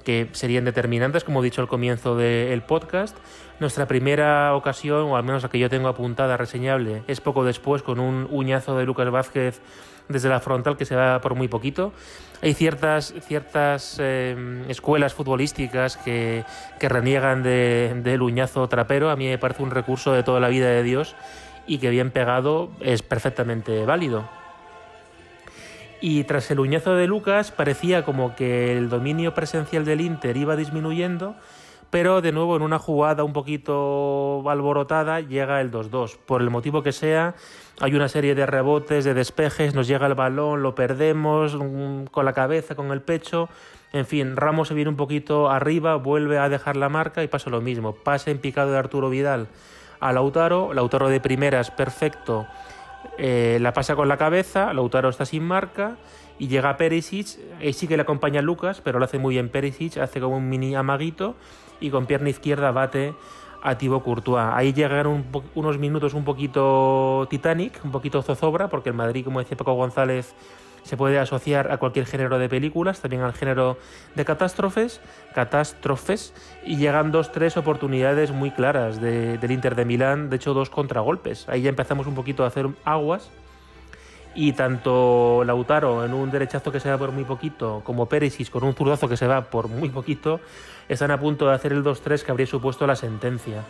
que 0.03 0.29
serían 0.31 0.65
determinantes, 0.65 1.23
como 1.23 1.41
he 1.41 1.43
dicho 1.43 1.61
al 1.61 1.67
comienzo 1.67 2.15
del 2.15 2.61
podcast. 2.63 3.17
Nuestra 3.59 3.87
primera 3.87 4.55
ocasión, 4.55 5.03
o 5.03 5.17
al 5.17 5.23
menos 5.23 5.43
la 5.43 5.49
que 5.49 5.59
yo 5.59 5.69
tengo 5.69 5.87
apuntada, 5.89 6.37
reseñable, 6.37 7.03
es 7.07 7.19
poco 7.21 7.43
después 7.43 7.83
con 7.83 7.99
un 7.99 8.27
uñazo 8.31 8.77
de 8.77 8.85
Lucas 8.85 9.09
Vázquez 9.11 9.61
desde 10.07 10.29
la 10.29 10.39
frontal 10.39 10.77
que 10.77 10.85
se 10.85 10.95
va 10.95 11.21
por 11.21 11.35
muy 11.35 11.47
poquito. 11.47 11.93
Hay 12.41 12.53
ciertas, 12.53 13.13
ciertas 13.21 13.97
eh, 13.99 14.63
escuelas 14.69 15.13
futbolísticas 15.13 15.97
que, 15.97 16.45
que 16.79 16.89
reniegan 16.89 17.43
del 17.43 18.21
uñazo 18.21 18.67
trapero. 18.69 19.09
A 19.09 19.15
mí 19.15 19.27
me 19.27 19.37
parece 19.37 19.61
un 19.61 19.71
recurso 19.71 20.13
de 20.13 20.23
toda 20.23 20.39
la 20.39 20.47
vida 20.47 20.67
de 20.67 20.83
Dios 20.83 21.15
y 21.67 21.77
que 21.77 21.89
bien 21.89 22.11
pegado 22.11 22.71
es 22.79 23.03
perfectamente 23.03 23.85
válido. 23.85 24.38
Y 26.01 26.23
tras 26.23 26.49
el 26.49 26.59
uñazo 26.59 26.95
de 26.95 27.07
Lucas 27.07 27.51
parecía 27.51 28.05
como 28.05 28.35
que 28.35 28.77
el 28.77 28.89
dominio 28.89 29.33
presencial 29.33 29.83
del 29.83 29.99
Inter 29.99 30.37
iba 30.37 30.55
disminuyendo, 30.55 31.35
pero 31.89 32.21
de 32.21 32.31
nuevo 32.31 32.55
en 32.55 32.61
una 32.61 32.79
jugada 32.79 33.25
un 33.25 33.33
poquito 33.33 34.43
alborotada 34.49 35.19
llega 35.19 35.59
el 35.59 35.71
2-2. 35.71 36.17
Por 36.25 36.41
el 36.41 36.49
motivo 36.49 36.83
que 36.83 36.93
sea, 36.93 37.35
hay 37.81 37.95
una 37.95 38.07
serie 38.07 38.33
de 38.33 38.45
rebotes, 38.45 39.03
de 39.03 39.13
despejes, 39.13 39.75
nos 39.75 39.87
llega 39.87 40.07
el 40.07 40.13
balón, 40.13 40.63
lo 40.63 40.73
perdemos 40.73 41.55
mm, 41.55 42.05
con 42.05 42.23
la 42.23 42.33
cabeza, 42.33 42.75
con 42.75 42.91
el 42.91 43.01
pecho. 43.01 43.49
En 43.91 44.05
fin, 44.05 44.37
Ramos 44.37 44.69
se 44.69 44.75
viene 44.75 44.89
un 44.89 44.97
poquito 44.97 45.49
arriba, 45.49 45.95
vuelve 45.95 46.37
a 46.37 46.47
dejar 46.47 46.77
la 46.77 46.87
marca 46.87 47.23
y 47.23 47.27
pasa 47.27 47.49
lo 47.49 47.59
mismo. 47.59 47.93
Pase 47.93 48.31
en 48.31 48.37
picado 48.37 48.71
de 48.71 48.77
Arturo 48.77 49.09
Vidal 49.09 49.47
a 49.99 50.13
Lautaro, 50.13 50.73
Lautaro 50.73 51.09
de 51.09 51.19
primeras, 51.19 51.71
perfecto 51.71 52.47
eh, 53.17 53.57
la 53.61 53.73
pasa 53.73 53.95
con 53.95 54.07
la 54.07 54.17
cabeza, 54.17 54.73
Lautaro 54.73 55.09
está 55.09 55.25
sin 55.25 55.43
marca 55.43 55.97
y 56.37 56.47
llega 56.47 56.77
Perisic, 56.77 57.27
ahí 57.59 57.73
sí 57.73 57.87
que 57.87 57.97
le 57.97 58.03
acompaña 58.03 58.41
Lucas, 58.41 58.81
pero 58.81 58.99
lo 58.99 59.05
hace 59.05 59.19
muy 59.19 59.35
bien 59.35 59.49
Perisic, 59.49 59.97
hace 59.97 60.19
como 60.19 60.37
un 60.37 60.49
mini 60.49 60.75
amaguito 60.75 61.35
y 61.79 61.89
con 61.89 62.05
pierna 62.05 62.29
izquierda 62.29 62.71
bate 62.71 63.13
a 63.61 63.77
Thibaut 63.77 64.03
Courtois. 64.03 64.45
Ahí 64.53 64.73
llegaron 64.73 65.25
unos 65.55 65.77
minutos 65.77 66.13
un 66.13 66.23
poquito 66.23 67.27
Titanic, 67.29 67.79
un 67.83 67.91
poquito 67.91 68.21
zozobra, 68.21 68.69
porque 68.69 68.89
el 68.89 68.95
Madrid, 68.95 69.23
como 69.23 69.39
decía 69.39 69.57
Paco 69.57 69.73
González, 69.73 70.33
se 70.83 70.97
puede 70.97 71.19
asociar 71.19 71.71
a 71.71 71.77
cualquier 71.77 72.05
género 72.05 72.39
de 72.39 72.49
películas, 72.49 73.01
también 73.01 73.21
al 73.21 73.33
género 73.33 73.77
de 74.15 74.25
catástrofes, 74.25 75.01
catástrofes, 75.33 76.33
y 76.65 76.77
llegan 76.77 77.11
dos, 77.11 77.31
tres 77.31 77.57
oportunidades 77.57 78.31
muy 78.31 78.51
claras 78.51 78.99
del 78.99 79.51
Inter 79.51 79.75
de 79.75 79.85
Milán, 79.85 80.29
de 80.29 80.37
hecho 80.37 80.53
dos 80.53 80.69
contragolpes. 80.69 81.47
Ahí 81.49 81.61
ya 81.61 81.69
empezamos 81.69 82.07
un 82.07 82.15
poquito 82.15 82.43
a 82.43 82.47
hacer 82.47 82.67
aguas 82.85 83.29
y 84.35 84.53
tanto 84.53 85.43
Lautaro 85.43 86.05
en 86.05 86.13
un 86.13 86.29
derechazo 86.29 86.71
que 86.71 86.79
se 86.79 86.89
va 86.89 86.97
por 86.97 87.11
muy 87.11 87.23
poquito 87.23 87.81
como 87.83 88.07
Perisic 88.07 88.49
con 88.49 88.63
un 88.63 88.75
zurdazo 88.75 89.09
que 89.09 89.17
se 89.17 89.27
va 89.27 89.49
por 89.49 89.67
muy 89.67 89.89
poquito 89.89 90.39
están 90.87 91.11
a 91.11 91.19
punto 91.19 91.47
de 91.47 91.55
hacer 91.55 91.73
el 91.73 91.83
2-3 91.83 92.23
que 92.23 92.31
habría 92.31 92.47
supuesto 92.47 92.87
la 92.87 92.95
sentencia. 92.95 93.63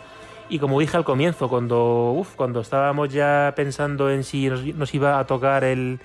Y 0.48 0.58
como 0.58 0.80
dije 0.80 0.96
al 0.96 1.04
comienzo, 1.04 1.48
cuando, 1.48 2.26
cuando 2.34 2.60
estábamos 2.60 3.12
ya 3.12 3.52
pensando 3.54 4.10
en 4.10 4.24
si 4.24 4.48
nos 4.48 4.94
iba 4.94 5.18
a 5.18 5.26
tocar 5.26 5.62
el, 5.62 6.00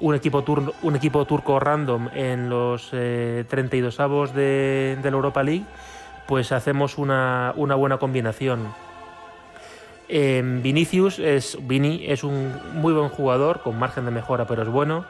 un 0.00 0.14
equipo, 0.14 0.44
un 0.82 0.96
equipo 0.96 1.24
turco 1.24 1.58
random 1.58 2.08
en 2.14 2.48
los 2.48 2.90
32 2.90 3.98
eh, 3.98 4.02
avos 4.02 4.34
de, 4.34 4.98
la 5.02 5.08
Europa 5.08 5.42
League, 5.42 5.64
pues 6.26 6.52
hacemos 6.52 6.98
una, 6.98 7.52
buena 7.56 7.98
combinación. 7.98 8.66
Vinicius 10.08 11.18
es, 11.18 11.58
Vini 11.62 12.06
es 12.06 12.24
un 12.24 12.52
muy 12.74 12.92
buen 12.92 13.08
jugador, 13.08 13.60
con 13.62 13.78
margen 13.78 14.04
de 14.04 14.10
mejora, 14.10 14.46
pero 14.46 14.62
es 14.62 14.68
bueno. 14.68 15.04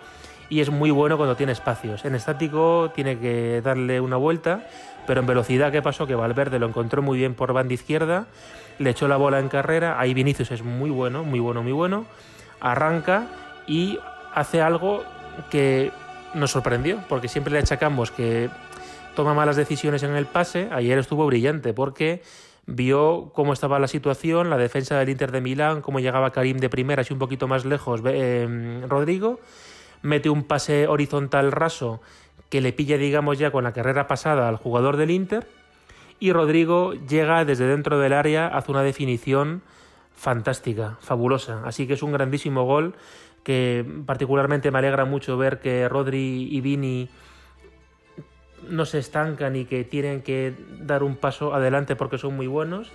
Y 0.51 0.61
es 0.61 0.71
muy 0.71 0.91
bueno 0.91 1.19
cuando 1.19 1.37
tiene 1.37 1.53
espacios. 1.53 2.07
En 2.07 2.15
estático 2.15 2.91
tiene 2.95 3.19
que 3.19 3.61
darle 3.63 4.01
una 4.01 4.17
vuelta, 4.17 4.67
pero 5.07 5.21
en 5.21 5.27
velocidad, 5.27 5.71
¿qué 5.71 5.83
pasó? 5.83 6.07
Que 6.07 6.15
Valverde 6.15 6.59
lo 6.59 6.67
encontró 6.67 7.03
muy 7.03 7.19
bien 7.19 7.35
por 7.35 7.53
banda 7.53 7.75
izquierda, 7.75 8.27
le 8.79 8.91
echó 8.91 9.09
la 9.09 9.19
bola 9.19 9.41
en 9.41 9.49
carrera. 9.49 10.01
Ahí 10.01 10.15
Vinicius 10.15 10.51
es 10.51 10.63
muy 10.63 10.89
bueno, 10.89 11.23
muy 11.23 11.39
bueno, 11.39 11.63
muy 11.63 11.73
bueno. 11.73 12.07
Arranca 12.61 13.27
y 13.67 13.99
hace 14.35 14.61
algo 14.61 15.05
que 15.51 15.93
nos 16.35 16.51
sorprendió, 16.51 17.01
porque 17.09 17.29
siempre 17.29 17.53
le 17.53 17.61
achacamos 17.61 18.11
que 18.11 18.51
toma 19.15 19.35
malas 19.35 19.57
decisiones 19.57 20.03
en 20.03 20.15
el 20.15 20.27
pase, 20.27 20.69
ayer 20.71 20.99
estuvo 20.99 21.27
brillante 21.27 21.73
porque 21.73 22.23
vio 22.67 23.33
cómo 23.35 23.53
estaba 23.53 23.79
la 23.79 23.89
situación, 23.89 24.51
la 24.51 24.59
defensa 24.59 24.99
del 24.99 25.09
Inter 25.09 25.33
de 25.33 25.41
Milán, 25.41 25.81
cómo 25.81 26.01
llegaba 26.01 26.31
Karim 26.31 26.59
de 26.59 26.69
primera, 26.69 27.01
así 27.01 27.13
un 27.13 27.19
poquito 27.19 27.49
más 27.49 27.65
lejos 27.65 28.03
eh, 28.05 28.85
Rodrigo, 28.87 29.41
mete 30.03 30.31
un 30.31 30.45
pase 30.45 30.87
horizontal 30.87 31.51
raso 31.51 32.01
que 32.51 32.61
le 32.61 32.73
pilla, 32.73 32.97
digamos, 32.97 33.39
ya 33.39 33.51
con 33.51 33.65
la 33.65 33.73
carrera 33.73 34.07
pasada 34.07 34.49
al 34.49 34.57
jugador 34.57 34.97
del 34.97 35.11
Inter, 35.11 35.49
y 36.21 36.33
Rodrigo 36.33 36.95
llega 36.95 37.45
desde 37.45 37.67
dentro 37.67 37.99
del 37.99 38.13
área, 38.13 38.49
hace 38.49 38.71
una 38.71 38.83
definición 38.83 39.63
fantástica, 40.15 40.99
fabulosa. 41.01 41.63
Así 41.65 41.87
que 41.87 41.95
es 41.95 42.03
un 42.03 42.13
grandísimo 42.13 42.65
gol 42.65 42.95
que 43.49 43.83
particularmente 44.05 44.71
me 44.71 44.79
alegra 44.79 45.07
mucho 45.07 45.39
ver 45.39 45.59
que 45.59 45.89
Rodri 45.89 46.51
y 46.51 46.61
Vini 46.61 47.09
no 48.69 48.85
se 48.85 48.99
estancan 48.99 49.57
y 49.57 49.65
que 49.65 49.85
tienen 49.85 50.21
que 50.21 50.53
dar 50.81 51.03
un 51.03 51.17
paso 51.17 51.55
adelante 51.55 51.97
porque 51.97 52.19
son 52.19 52.37
muy 52.37 52.47
buenos. 52.47 52.93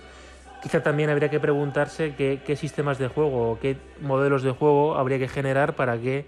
Quizá 0.62 0.80
también 0.80 1.10
habría 1.10 1.28
que 1.28 1.40
preguntarse 1.40 2.14
qué, 2.14 2.56
sistemas 2.56 2.98
de 2.98 3.08
juego 3.08 3.50
o 3.50 3.58
qué 3.58 3.76
modelos 4.00 4.44
de 4.44 4.52
juego 4.52 4.94
habría 4.94 5.18
que 5.18 5.26
generar 5.26 5.74
para 5.74 5.98
que 5.98 6.24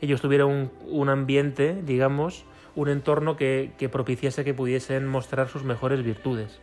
ellos 0.00 0.20
tuvieran 0.20 0.72
un, 0.88 1.08
ambiente, 1.08 1.80
digamos, 1.80 2.44
un 2.74 2.88
entorno 2.88 3.36
que, 3.36 3.88
propiciase 3.92 4.42
que 4.42 4.52
pudiesen 4.52 5.06
mostrar 5.06 5.48
sus 5.48 5.62
mejores 5.62 6.02
virtudes. 6.02 6.60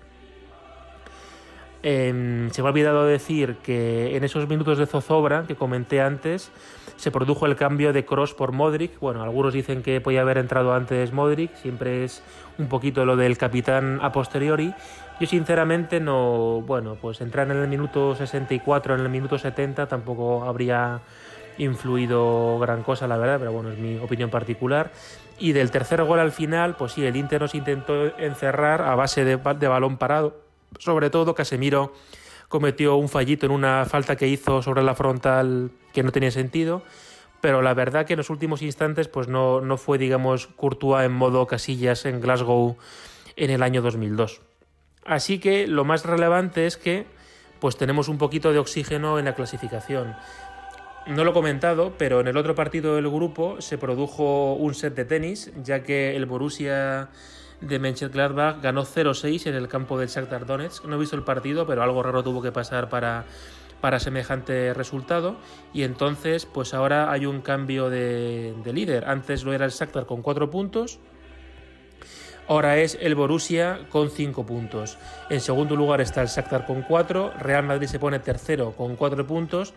Em, 1.83 2.49
se 2.49 2.61
me 2.61 2.67
ha 2.67 2.71
olvidado 2.71 3.05
decir 3.05 3.57
que 3.63 4.15
en 4.15 4.23
esos 4.23 4.47
minutos 4.47 4.77
de 4.77 4.87
zozobra 4.87 5.43
que 5.47 5.55
comenté 5.55 6.01
antes, 6.01 6.51
se 6.97 7.11
produjo 7.11 7.45
el 7.45 7.55
cambio 7.55 7.93
de 7.93 8.05
Cross 8.05 8.33
por 8.33 8.51
Modric. 8.51 8.99
Bueno, 8.99 9.23
algunos 9.23 9.53
dicen 9.53 9.83
que 9.83 10.01
podía 10.01 10.21
haber 10.21 10.39
entrado 10.39 10.73
antes 10.73 11.13
Modric, 11.13 11.55
siempre 11.55 12.03
es 12.03 12.23
un 12.57 12.67
poquito 12.67 13.05
lo 13.05 13.15
del 13.15 13.37
capitán 13.37 13.99
a 14.01 14.11
posteriori. 14.11 14.73
Yo 15.19 15.27
sinceramente 15.27 15.99
no, 15.99 16.61
bueno, 16.65 16.97
pues 16.99 17.21
entrar 17.21 17.49
en 17.49 17.57
el 17.57 17.67
minuto 17.67 18.15
64, 18.15 18.95
en 18.95 19.01
el 19.01 19.09
minuto 19.09 19.37
70 19.37 19.87
tampoco 19.87 20.43
habría 20.43 20.99
influido 21.57 22.59
gran 22.59 22.83
cosa, 22.83 23.07
la 23.07 23.17
verdad, 23.17 23.39
pero 23.39 23.51
bueno, 23.51 23.71
es 23.71 23.77
mi 23.77 23.97
opinión 23.97 24.29
particular. 24.29 24.91
Y 25.39 25.53
del 25.53 25.71
tercer 25.71 26.03
gol 26.03 26.19
al 26.19 26.31
final, 26.31 26.75
pues 26.75 26.93
sí, 26.93 27.05
el 27.05 27.15
Inter 27.15 27.41
nos 27.41 27.55
intentó 27.55 28.17
encerrar 28.17 28.81
a 28.81 28.95
base 28.95 29.23
de, 29.23 29.37
de 29.37 29.67
balón 29.67 29.97
parado. 29.97 30.46
Sobre 30.79 31.09
todo 31.09 31.35
Casemiro 31.35 31.93
cometió 32.47 32.95
un 32.95 33.09
fallito 33.09 33.45
en 33.45 33.51
una 33.51 33.85
falta 33.85 34.15
que 34.15 34.27
hizo 34.27 34.61
sobre 34.61 34.83
la 34.83 34.95
frontal 34.95 35.71
que 35.93 36.03
no 36.03 36.11
tenía 36.11 36.31
sentido, 36.31 36.83
pero 37.41 37.61
la 37.61 37.73
verdad 37.73 38.05
que 38.05 38.13
en 38.13 38.17
los 38.17 38.29
últimos 38.29 38.61
instantes 38.61 39.07
pues 39.07 39.27
no, 39.27 39.61
no 39.61 39.77
fue, 39.77 39.97
digamos, 39.97 40.47
Courtois 40.47 41.05
en 41.05 41.13
modo 41.13 41.45
casillas 41.47 42.05
en 42.05 42.21
Glasgow 42.21 42.77
en 43.35 43.51
el 43.51 43.63
año 43.63 43.81
2002. 43.81 44.41
Así 45.05 45.39
que 45.39 45.67
lo 45.67 45.85
más 45.85 46.05
relevante 46.05 46.65
es 46.65 46.77
que 46.77 47.05
pues 47.59 47.77
tenemos 47.77 48.07
un 48.07 48.17
poquito 48.17 48.51
de 48.51 48.59
oxígeno 48.59 49.19
en 49.19 49.25
la 49.25 49.35
clasificación. 49.35 50.15
No 51.07 51.23
lo 51.23 51.31
he 51.31 51.33
comentado, 51.33 51.93
pero 51.97 52.19
en 52.19 52.27
el 52.27 52.35
otro 52.35 52.53
partido 52.53 52.95
del 52.95 53.09
grupo 53.09 53.61
se 53.61 53.77
produjo 53.77 54.53
un 54.55 54.73
set 54.73 54.93
de 54.93 55.05
tenis, 55.05 55.51
ya 55.63 55.81
que 55.81 56.15
el 56.15 56.25
Borussia 56.25 57.09
de 57.61 57.79
Mönchengladbach 57.79 58.61
ganó 58.61 58.85
0-6 58.85 59.47
en 59.47 59.55
el 59.55 59.67
campo 59.67 59.97
del 59.97 60.09
Shakhtar 60.09 60.45
Donetsk. 60.45 60.85
No 60.85 60.95
he 60.95 60.99
visto 60.99 61.15
el 61.15 61.23
partido, 61.23 61.65
pero 61.65 61.83
algo 61.83 62.03
raro 62.03 62.23
tuvo 62.23 62.41
que 62.41 62.51
pasar 62.51 62.89
para, 62.89 63.25
para 63.81 63.99
semejante 63.99 64.73
resultado. 64.73 65.37
Y 65.73 65.83
entonces, 65.83 66.45
pues 66.45 66.73
ahora 66.73 67.11
hay 67.11 67.25
un 67.25 67.41
cambio 67.41 67.89
de, 67.89 68.53
líder. 68.65 69.05
Antes 69.05 69.43
lo 69.43 69.53
era 69.53 69.65
el 69.65 69.71
Shakhtar 69.71 70.05
con 70.05 70.21
4 70.21 70.49
puntos. 70.49 70.99
Ahora 72.47 72.77
es 72.77 72.97
el 73.01 73.15
Borussia 73.15 73.79
con 73.89 74.09
5 74.09 74.45
puntos. 74.45 74.97
En 75.29 75.41
segundo 75.41 75.75
lugar 75.75 75.99
está 75.99 76.21
el 76.21 76.27
Shakhtar 76.27 76.65
con 76.65 76.83
4. 76.83 77.33
Real 77.39 77.63
Madrid 77.63 77.87
se 77.87 77.99
pone 77.99 78.19
tercero 78.19 78.71
con 78.71 78.95
4 78.95 79.25
puntos. 79.27 79.73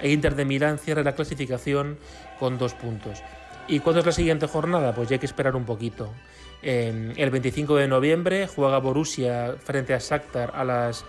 E 0.00 0.10
Inter 0.10 0.34
de 0.34 0.44
Milán 0.44 0.78
cierra 0.78 1.02
la 1.02 1.14
clasificación 1.14 1.98
con 2.38 2.58
2 2.58 2.74
puntos. 2.74 3.22
¿Y 3.68 3.80
cuándo 3.80 4.00
es 4.00 4.06
la 4.06 4.12
siguiente 4.12 4.46
jornada? 4.46 4.94
Pues 4.94 5.08
ya 5.08 5.14
hay 5.14 5.20
que 5.20 5.26
esperar 5.26 5.56
un 5.56 5.64
poquito 5.64 6.12
el 6.62 7.30
25 7.30 7.76
de 7.76 7.88
noviembre 7.88 8.46
juega 8.46 8.78
Borussia 8.78 9.56
frente 9.62 9.94
a 9.94 9.98
Shakhtar 9.98 10.52
a 10.54 10.64
las 10.64 11.04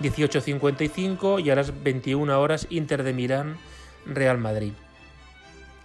18.55 0.00 1.44
y 1.44 1.50
a 1.50 1.56
las 1.56 1.82
21 1.82 2.40
horas 2.40 2.66
Inter 2.70 3.02
de 3.02 3.12
Milán 3.12 3.56
Real 4.06 4.38
Madrid. 4.38 4.72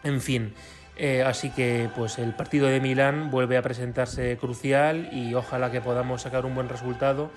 En 0.04 0.22
fin, 0.22 0.54
eh, 0.96 1.24
así 1.26 1.50
que 1.50 1.90
pues 1.96 2.20
el 2.20 2.36
partido 2.36 2.68
de 2.68 2.80
Milán 2.80 3.32
vuelve 3.32 3.58
a 3.58 3.62
presentarse 3.62 4.38
crucial 4.38 5.10
y 5.12 5.34
ojalá 5.34 5.72
que 5.72 5.82
podamos 5.82 6.22
sacar 6.22 6.46
un 6.46 6.56
buen 6.56 6.70
resultado 6.70 7.32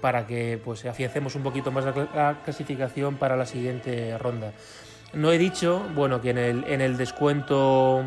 para 0.00 0.26
que 0.26 0.60
pues 0.62 0.84
afiancemos 0.84 1.34
un 1.34 1.42
poquito 1.42 1.70
más 1.70 1.84
la, 1.84 2.40
clasificación 2.44 3.16
para 3.16 3.36
la 3.36 3.46
siguiente 3.46 4.16
ronda. 4.18 4.52
No 5.14 5.30
he 5.30 5.38
dicho, 5.38 5.82
bueno, 5.94 6.20
que 6.20 6.30
en 6.30 6.38
el, 6.38 6.64
en 6.64 6.80
el 6.80 6.96
descuento 6.96 8.02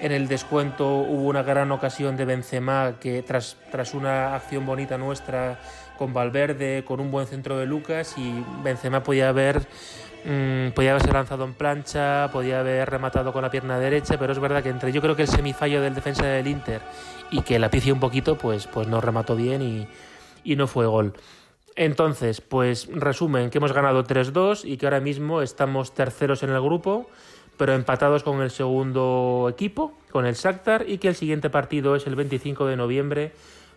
en 0.00 0.12
el 0.12 0.28
descuento 0.28 0.96
hubo 0.96 1.28
una 1.28 1.42
gran 1.42 1.70
ocasión 1.72 2.16
de 2.16 2.24
Benzema 2.24 2.94
que 2.98 3.22
tras, 3.22 3.56
tras 3.70 3.92
una 3.92 4.34
acción 4.34 4.64
bonita 4.64 4.96
nuestra 4.96 5.58
con 5.98 6.14
Valverde, 6.14 6.84
con 6.86 7.00
un 7.00 7.10
buen 7.10 7.26
centro 7.26 7.58
de 7.58 7.66
Lucas 7.66 8.14
y 8.16 8.42
Benzema 8.64 9.02
podía 9.02 9.28
haber 9.28 9.58
mm, 10.24 10.70
podía 10.74 10.92
haberse 10.92 11.12
lanzado 11.12 11.44
en 11.44 11.52
plancha, 11.52 12.30
podía 12.32 12.60
haber 12.60 12.88
rematado 12.88 13.30
con 13.34 13.42
la 13.42 13.50
pierna 13.50 13.78
derecha, 13.78 14.18
pero 14.18 14.32
es 14.32 14.38
verdad 14.38 14.62
que 14.62 14.70
entre 14.70 14.90
yo 14.90 15.02
creo 15.02 15.14
que 15.14 15.22
el 15.22 15.28
semifallo 15.28 15.82
del 15.82 15.94
defensa 15.94 16.24
del 16.24 16.46
Inter 16.46 16.80
y 17.30 17.42
que 17.42 17.58
la 17.58 17.70
picia 17.70 17.92
un 17.92 18.00
poquito, 18.00 18.38
pues, 18.38 18.66
pues 18.66 18.88
no 18.88 19.02
remató 19.02 19.36
bien 19.36 19.60
y, 19.60 19.86
y 20.44 20.56
no 20.56 20.66
fue 20.66 20.86
gol. 20.86 21.12
Entonces, 21.82 22.42
pues 22.42 22.88
resumen 22.92 23.48
que 23.48 23.56
hemos 23.56 23.72
ganado 23.72 24.04
3-2 24.04 24.66
y 24.66 24.76
que 24.76 24.84
ahora 24.84 25.00
mismo 25.00 25.40
estamos 25.40 25.94
terceros 25.94 26.42
en 26.42 26.50
el 26.50 26.60
grupo 26.60 27.08
pero 27.56 27.74
empatados 27.74 28.22
con 28.22 28.40
el 28.42 28.50
segundo 28.50 29.46
equipo, 29.50 29.92
con 30.10 30.24
el 30.24 30.34
Shakhtar, 30.34 30.88
y 30.88 30.96
que 30.96 31.08
el 31.08 31.14
siguiente 31.14 31.50
partido 31.50 31.94
es 31.94 32.06
el 32.06 32.16
25 32.16 32.66
de 32.66 32.76
noviembre 32.76 33.32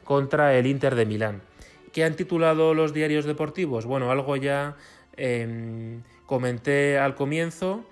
contra 0.06 0.58
el 0.58 0.68
Inter 0.68 0.96
de 0.96 1.06
Milán. 1.06 1.42
¿Qué 1.92 2.06
han 2.06 2.16
titulado 2.16 2.74
los 2.74 2.94
diarios 2.94 3.26
deportivos? 3.26 3.86
Bueno, 3.86 4.10
algo 4.10 4.38
ya 4.38 4.78
em, 5.18 6.02
comenté 6.26 6.98
al 6.98 7.16
comienzo. 7.16 7.84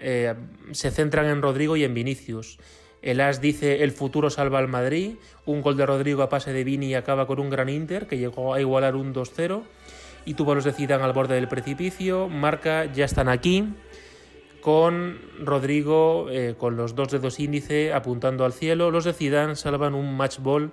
Eh, 0.00 0.34
se 0.72 0.90
centran 0.90 1.26
en 1.26 1.42
Rodrigo 1.42 1.76
y 1.76 1.84
en 1.84 1.94
Vinicius. 1.94 2.58
El 3.06 3.20
As 3.20 3.40
dice 3.40 3.84
el 3.84 3.92
futuro 3.92 4.30
salva 4.30 4.58
al 4.58 4.66
Madrid. 4.66 5.12
Un 5.44 5.62
gol 5.62 5.76
de 5.76 5.86
Rodrigo 5.86 6.24
a 6.24 6.28
pase 6.28 6.52
de 6.52 6.64
Vini 6.64 6.86
y 6.86 6.94
acaba 6.94 7.28
con 7.28 7.38
un 7.38 7.50
gran 7.50 7.68
Inter 7.68 8.08
que 8.08 8.18
llegó 8.18 8.52
a 8.52 8.60
igualar 8.60 8.96
un 8.96 9.14
2-0. 9.14 9.62
Y 10.24 10.34
tuvo 10.34 10.56
los 10.56 10.64
de 10.64 10.72
Zidane 10.72 11.04
al 11.04 11.12
borde 11.12 11.36
del 11.36 11.46
precipicio. 11.46 12.28
Marca 12.28 12.86
ya 12.86 13.04
están 13.04 13.28
aquí 13.28 13.64
con 14.60 15.20
Rodrigo 15.38 16.26
eh, 16.32 16.56
con 16.58 16.76
los 16.76 16.96
dos 16.96 17.12
dedos 17.12 17.38
índice 17.38 17.92
apuntando 17.92 18.44
al 18.44 18.52
cielo. 18.52 18.90
Los 18.90 19.04
de 19.04 19.12
Zidane 19.12 19.54
salvan 19.54 19.94
un 19.94 20.16
match 20.16 20.40
ball 20.40 20.72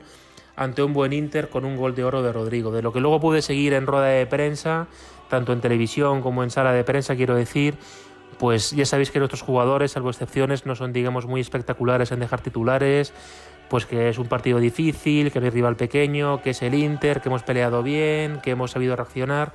ante 0.56 0.82
un 0.82 0.92
buen 0.92 1.14
Inter 1.14 1.50
con 1.50 1.66
un 1.66 1.78
gol 1.78 1.94
de 1.94 2.04
oro 2.04 2.24
de 2.24 2.34
Rodrigo. 2.34 2.72
De 2.72 2.82
lo 2.82 2.92
que 2.92 3.00
luego 3.00 3.20
pude 3.20 3.44
seguir 3.44 3.74
en 3.74 3.86
rueda 3.86 4.08
de 4.08 4.26
prensa, 4.26 4.88
tanto 5.30 5.54
en 5.54 5.62
televisión 5.62 6.24
como 6.24 6.44
en 6.44 6.50
sala 6.50 6.74
de 6.74 6.84
prensa, 6.84 7.16
quiero 7.16 7.36
decir, 7.36 7.76
pues 8.38 8.72
ya 8.72 8.86
sabéis 8.86 9.12
que 9.12 9.20
nuestros 9.20 9.42
jugadores, 9.42 9.92
salvo 9.92 10.10
excepciones, 10.10 10.66
no 10.66 10.76
son, 10.76 10.94
digamos, 10.94 11.26
muy 11.26 11.42
espectaculares 11.42 12.12
en 12.12 12.20
dejar 12.20 12.42
titulares, 12.42 13.14
pues 13.70 13.86
que 13.86 14.10
es 14.10 14.18
un 14.18 14.28
partido 14.28 14.60
difícil, 14.60 15.32
que 15.32 15.40
no 15.40 15.50
rival 15.50 15.76
pequeño, 15.76 16.42
que 16.42 16.52
es 16.52 16.62
el 16.62 16.74
Inter, 16.74 17.22
que 17.22 17.30
hemos 17.30 17.44
peleado 17.44 17.82
bien, 17.84 18.40
que 18.42 18.52
hemos 18.52 18.72
sabido 18.72 18.96
reaccionar, 18.96 19.54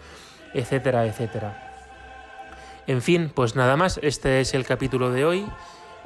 etcétera, 0.54 1.06
etcétera. 1.06 1.68
En 2.86 3.02
fin, 3.02 3.30
pues 3.34 3.54
nada 3.54 3.76
más, 3.76 4.00
este 4.02 4.40
es 4.40 4.54
el 4.54 4.64
capítulo 4.64 5.10
de 5.10 5.24
hoy. 5.26 5.46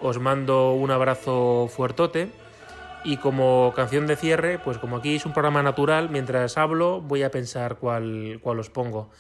Os 0.01 0.19
mando 0.19 0.73
un 0.73 0.91
abrazo 0.91 1.71
fuertote. 1.75 2.31
Y 3.05 3.17
como 3.17 3.73
canción 3.75 4.07
de 4.07 4.17
cierre, 4.17 4.59
pues 4.59 4.79
como 4.79 4.97
aquí 4.97 5.17
es 5.17 5.27
un 5.27 5.33
programa 5.33 5.63
natural, 5.63 6.11
mientras 6.11 6.59
hablo 6.59 7.01
voy 7.01 7.23
a 7.23 7.31
pensar 7.31 7.77
cuál, 7.77 8.41
cuál 8.43 8.59
os 8.59 8.69
pongo. 8.69 9.11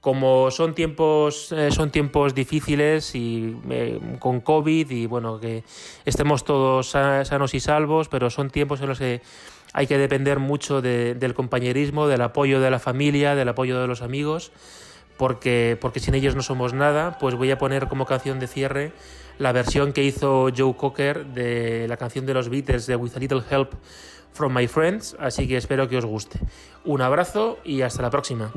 Como 0.00 0.50
son 0.50 0.74
tiempos, 0.74 1.50
eh, 1.52 1.70
son 1.72 1.90
tiempos 1.90 2.34
difíciles 2.34 3.14
y 3.14 3.56
eh, 3.68 3.98
con 4.20 4.40
COVID 4.40 4.90
y 4.90 5.06
bueno, 5.06 5.40
que 5.40 5.64
estemos 6.04 6.44
todos 6.44 6.88
sanos 6.88 7.54
y 7.54 7.60
salvos, 7.60 8.08
pero 8.08 8.30
son 8.30 8.50
tiempos 8.50 8.80
en 8.80 8.88
los 8.88 8.98
que 8.98 9.22
hay 9.72 9.86
que 9.86 9.98
depender 9.98 10.38
mucho 10.38 10.80
del 10.80 11.34
compañerismo, 11.34 12.06
del 12.06 12.22
apoyo 12.22 12.60
de 12.60 12.70
la 12.70 12.78
familia, 12.78 13.34
del 13.34 13.48
apoyo 13.48 13.80
de 13.80 13.86
los 13.86 14.02
amigos 14.02 14.52
porque, 15.18 15.76
porque 15.78 16.00
sin 16.00 16.14
ellos 16.14 16.34
no 16.36 16.42
somos 16.42 16.72
nada, 16.72 17.18
pues 17.18 17.34
voy 17.34 17.50
a 17.50 17.58
poner 17.58 17.88
como 17.88 18.06
canción 18.06 18.38
de 18.38 18.46
cierre 18.46 18.92
la 19.38 19.52
versión 19.52 19.92
que 19.92 20.04
hizo 20.04 20.48
Joe 20.56 20.74
Cocker 20.76 21.26
de 21.26 21.86
la 21.88 21.96
canción 21.96 22.24
de 22.24 22.34
los 22.34 22.48
Beatles 22.48 22.86
de 22.86 22.96
With 22.96 23.16
a 23.16 23.18
Little 23.18 23.42
Help 23.50 23.74
from 24.32 24.54
My 24.54 24.66
Friends, 24.68 25.16
así 25.18 25.46
que 25.46 25.56
espero 25.56 25.88
que 25.88 25.98
os 25.98 26.06
guste. 26.06 26.38
Un 26.84 27.02
abrazo 27.02 27.58
y 27.64 27.82
hasta 27.82 28.00
la 28.00 28.10
próxima. 28.10 28.52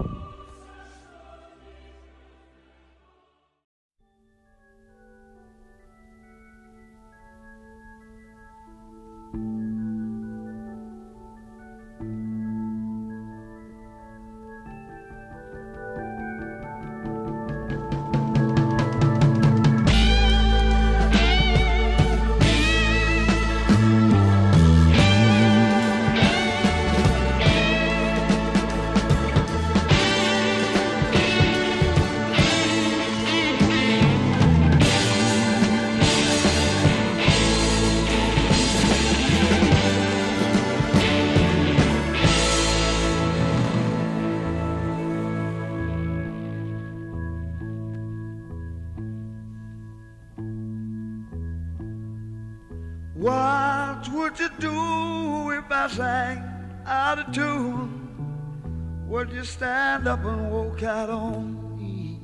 stand 59.52 60.08
up 60.08 60.24
and 60.24 60.50
walk 60.50 60.82
out 60.82 61.10
on 61.10 61.78
me. 61.78 62.18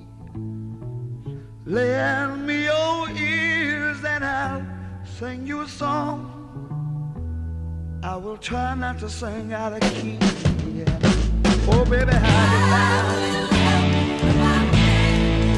Lend 1.66 2.48
me 2.48 2.64
your 2.64 3.10
ears 3.10 4.02
and 4.06 4.24
I'll 4.24 4.66
sing 5.04 5.46
you 5.46 5.62
a 5.62 5.68
song. 5.68 6.32
I 8.02 8.16
will 8.16 8.38
try 8.38 8.76
not 8.76 9.00
to 9.00 9.10
sing 9.10 9.52
out 9.52 9.74
of 9.74 9.82
key. 9.92 10.18
Yeah. 10.74 11.00
Oh, 11.70 11.84
baby, 11.90 12.14
how 12.14 12.46
do 12.52 13.26
you 13.36 13.44
like? 13.56 13.78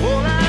Oh, 0.08 0.49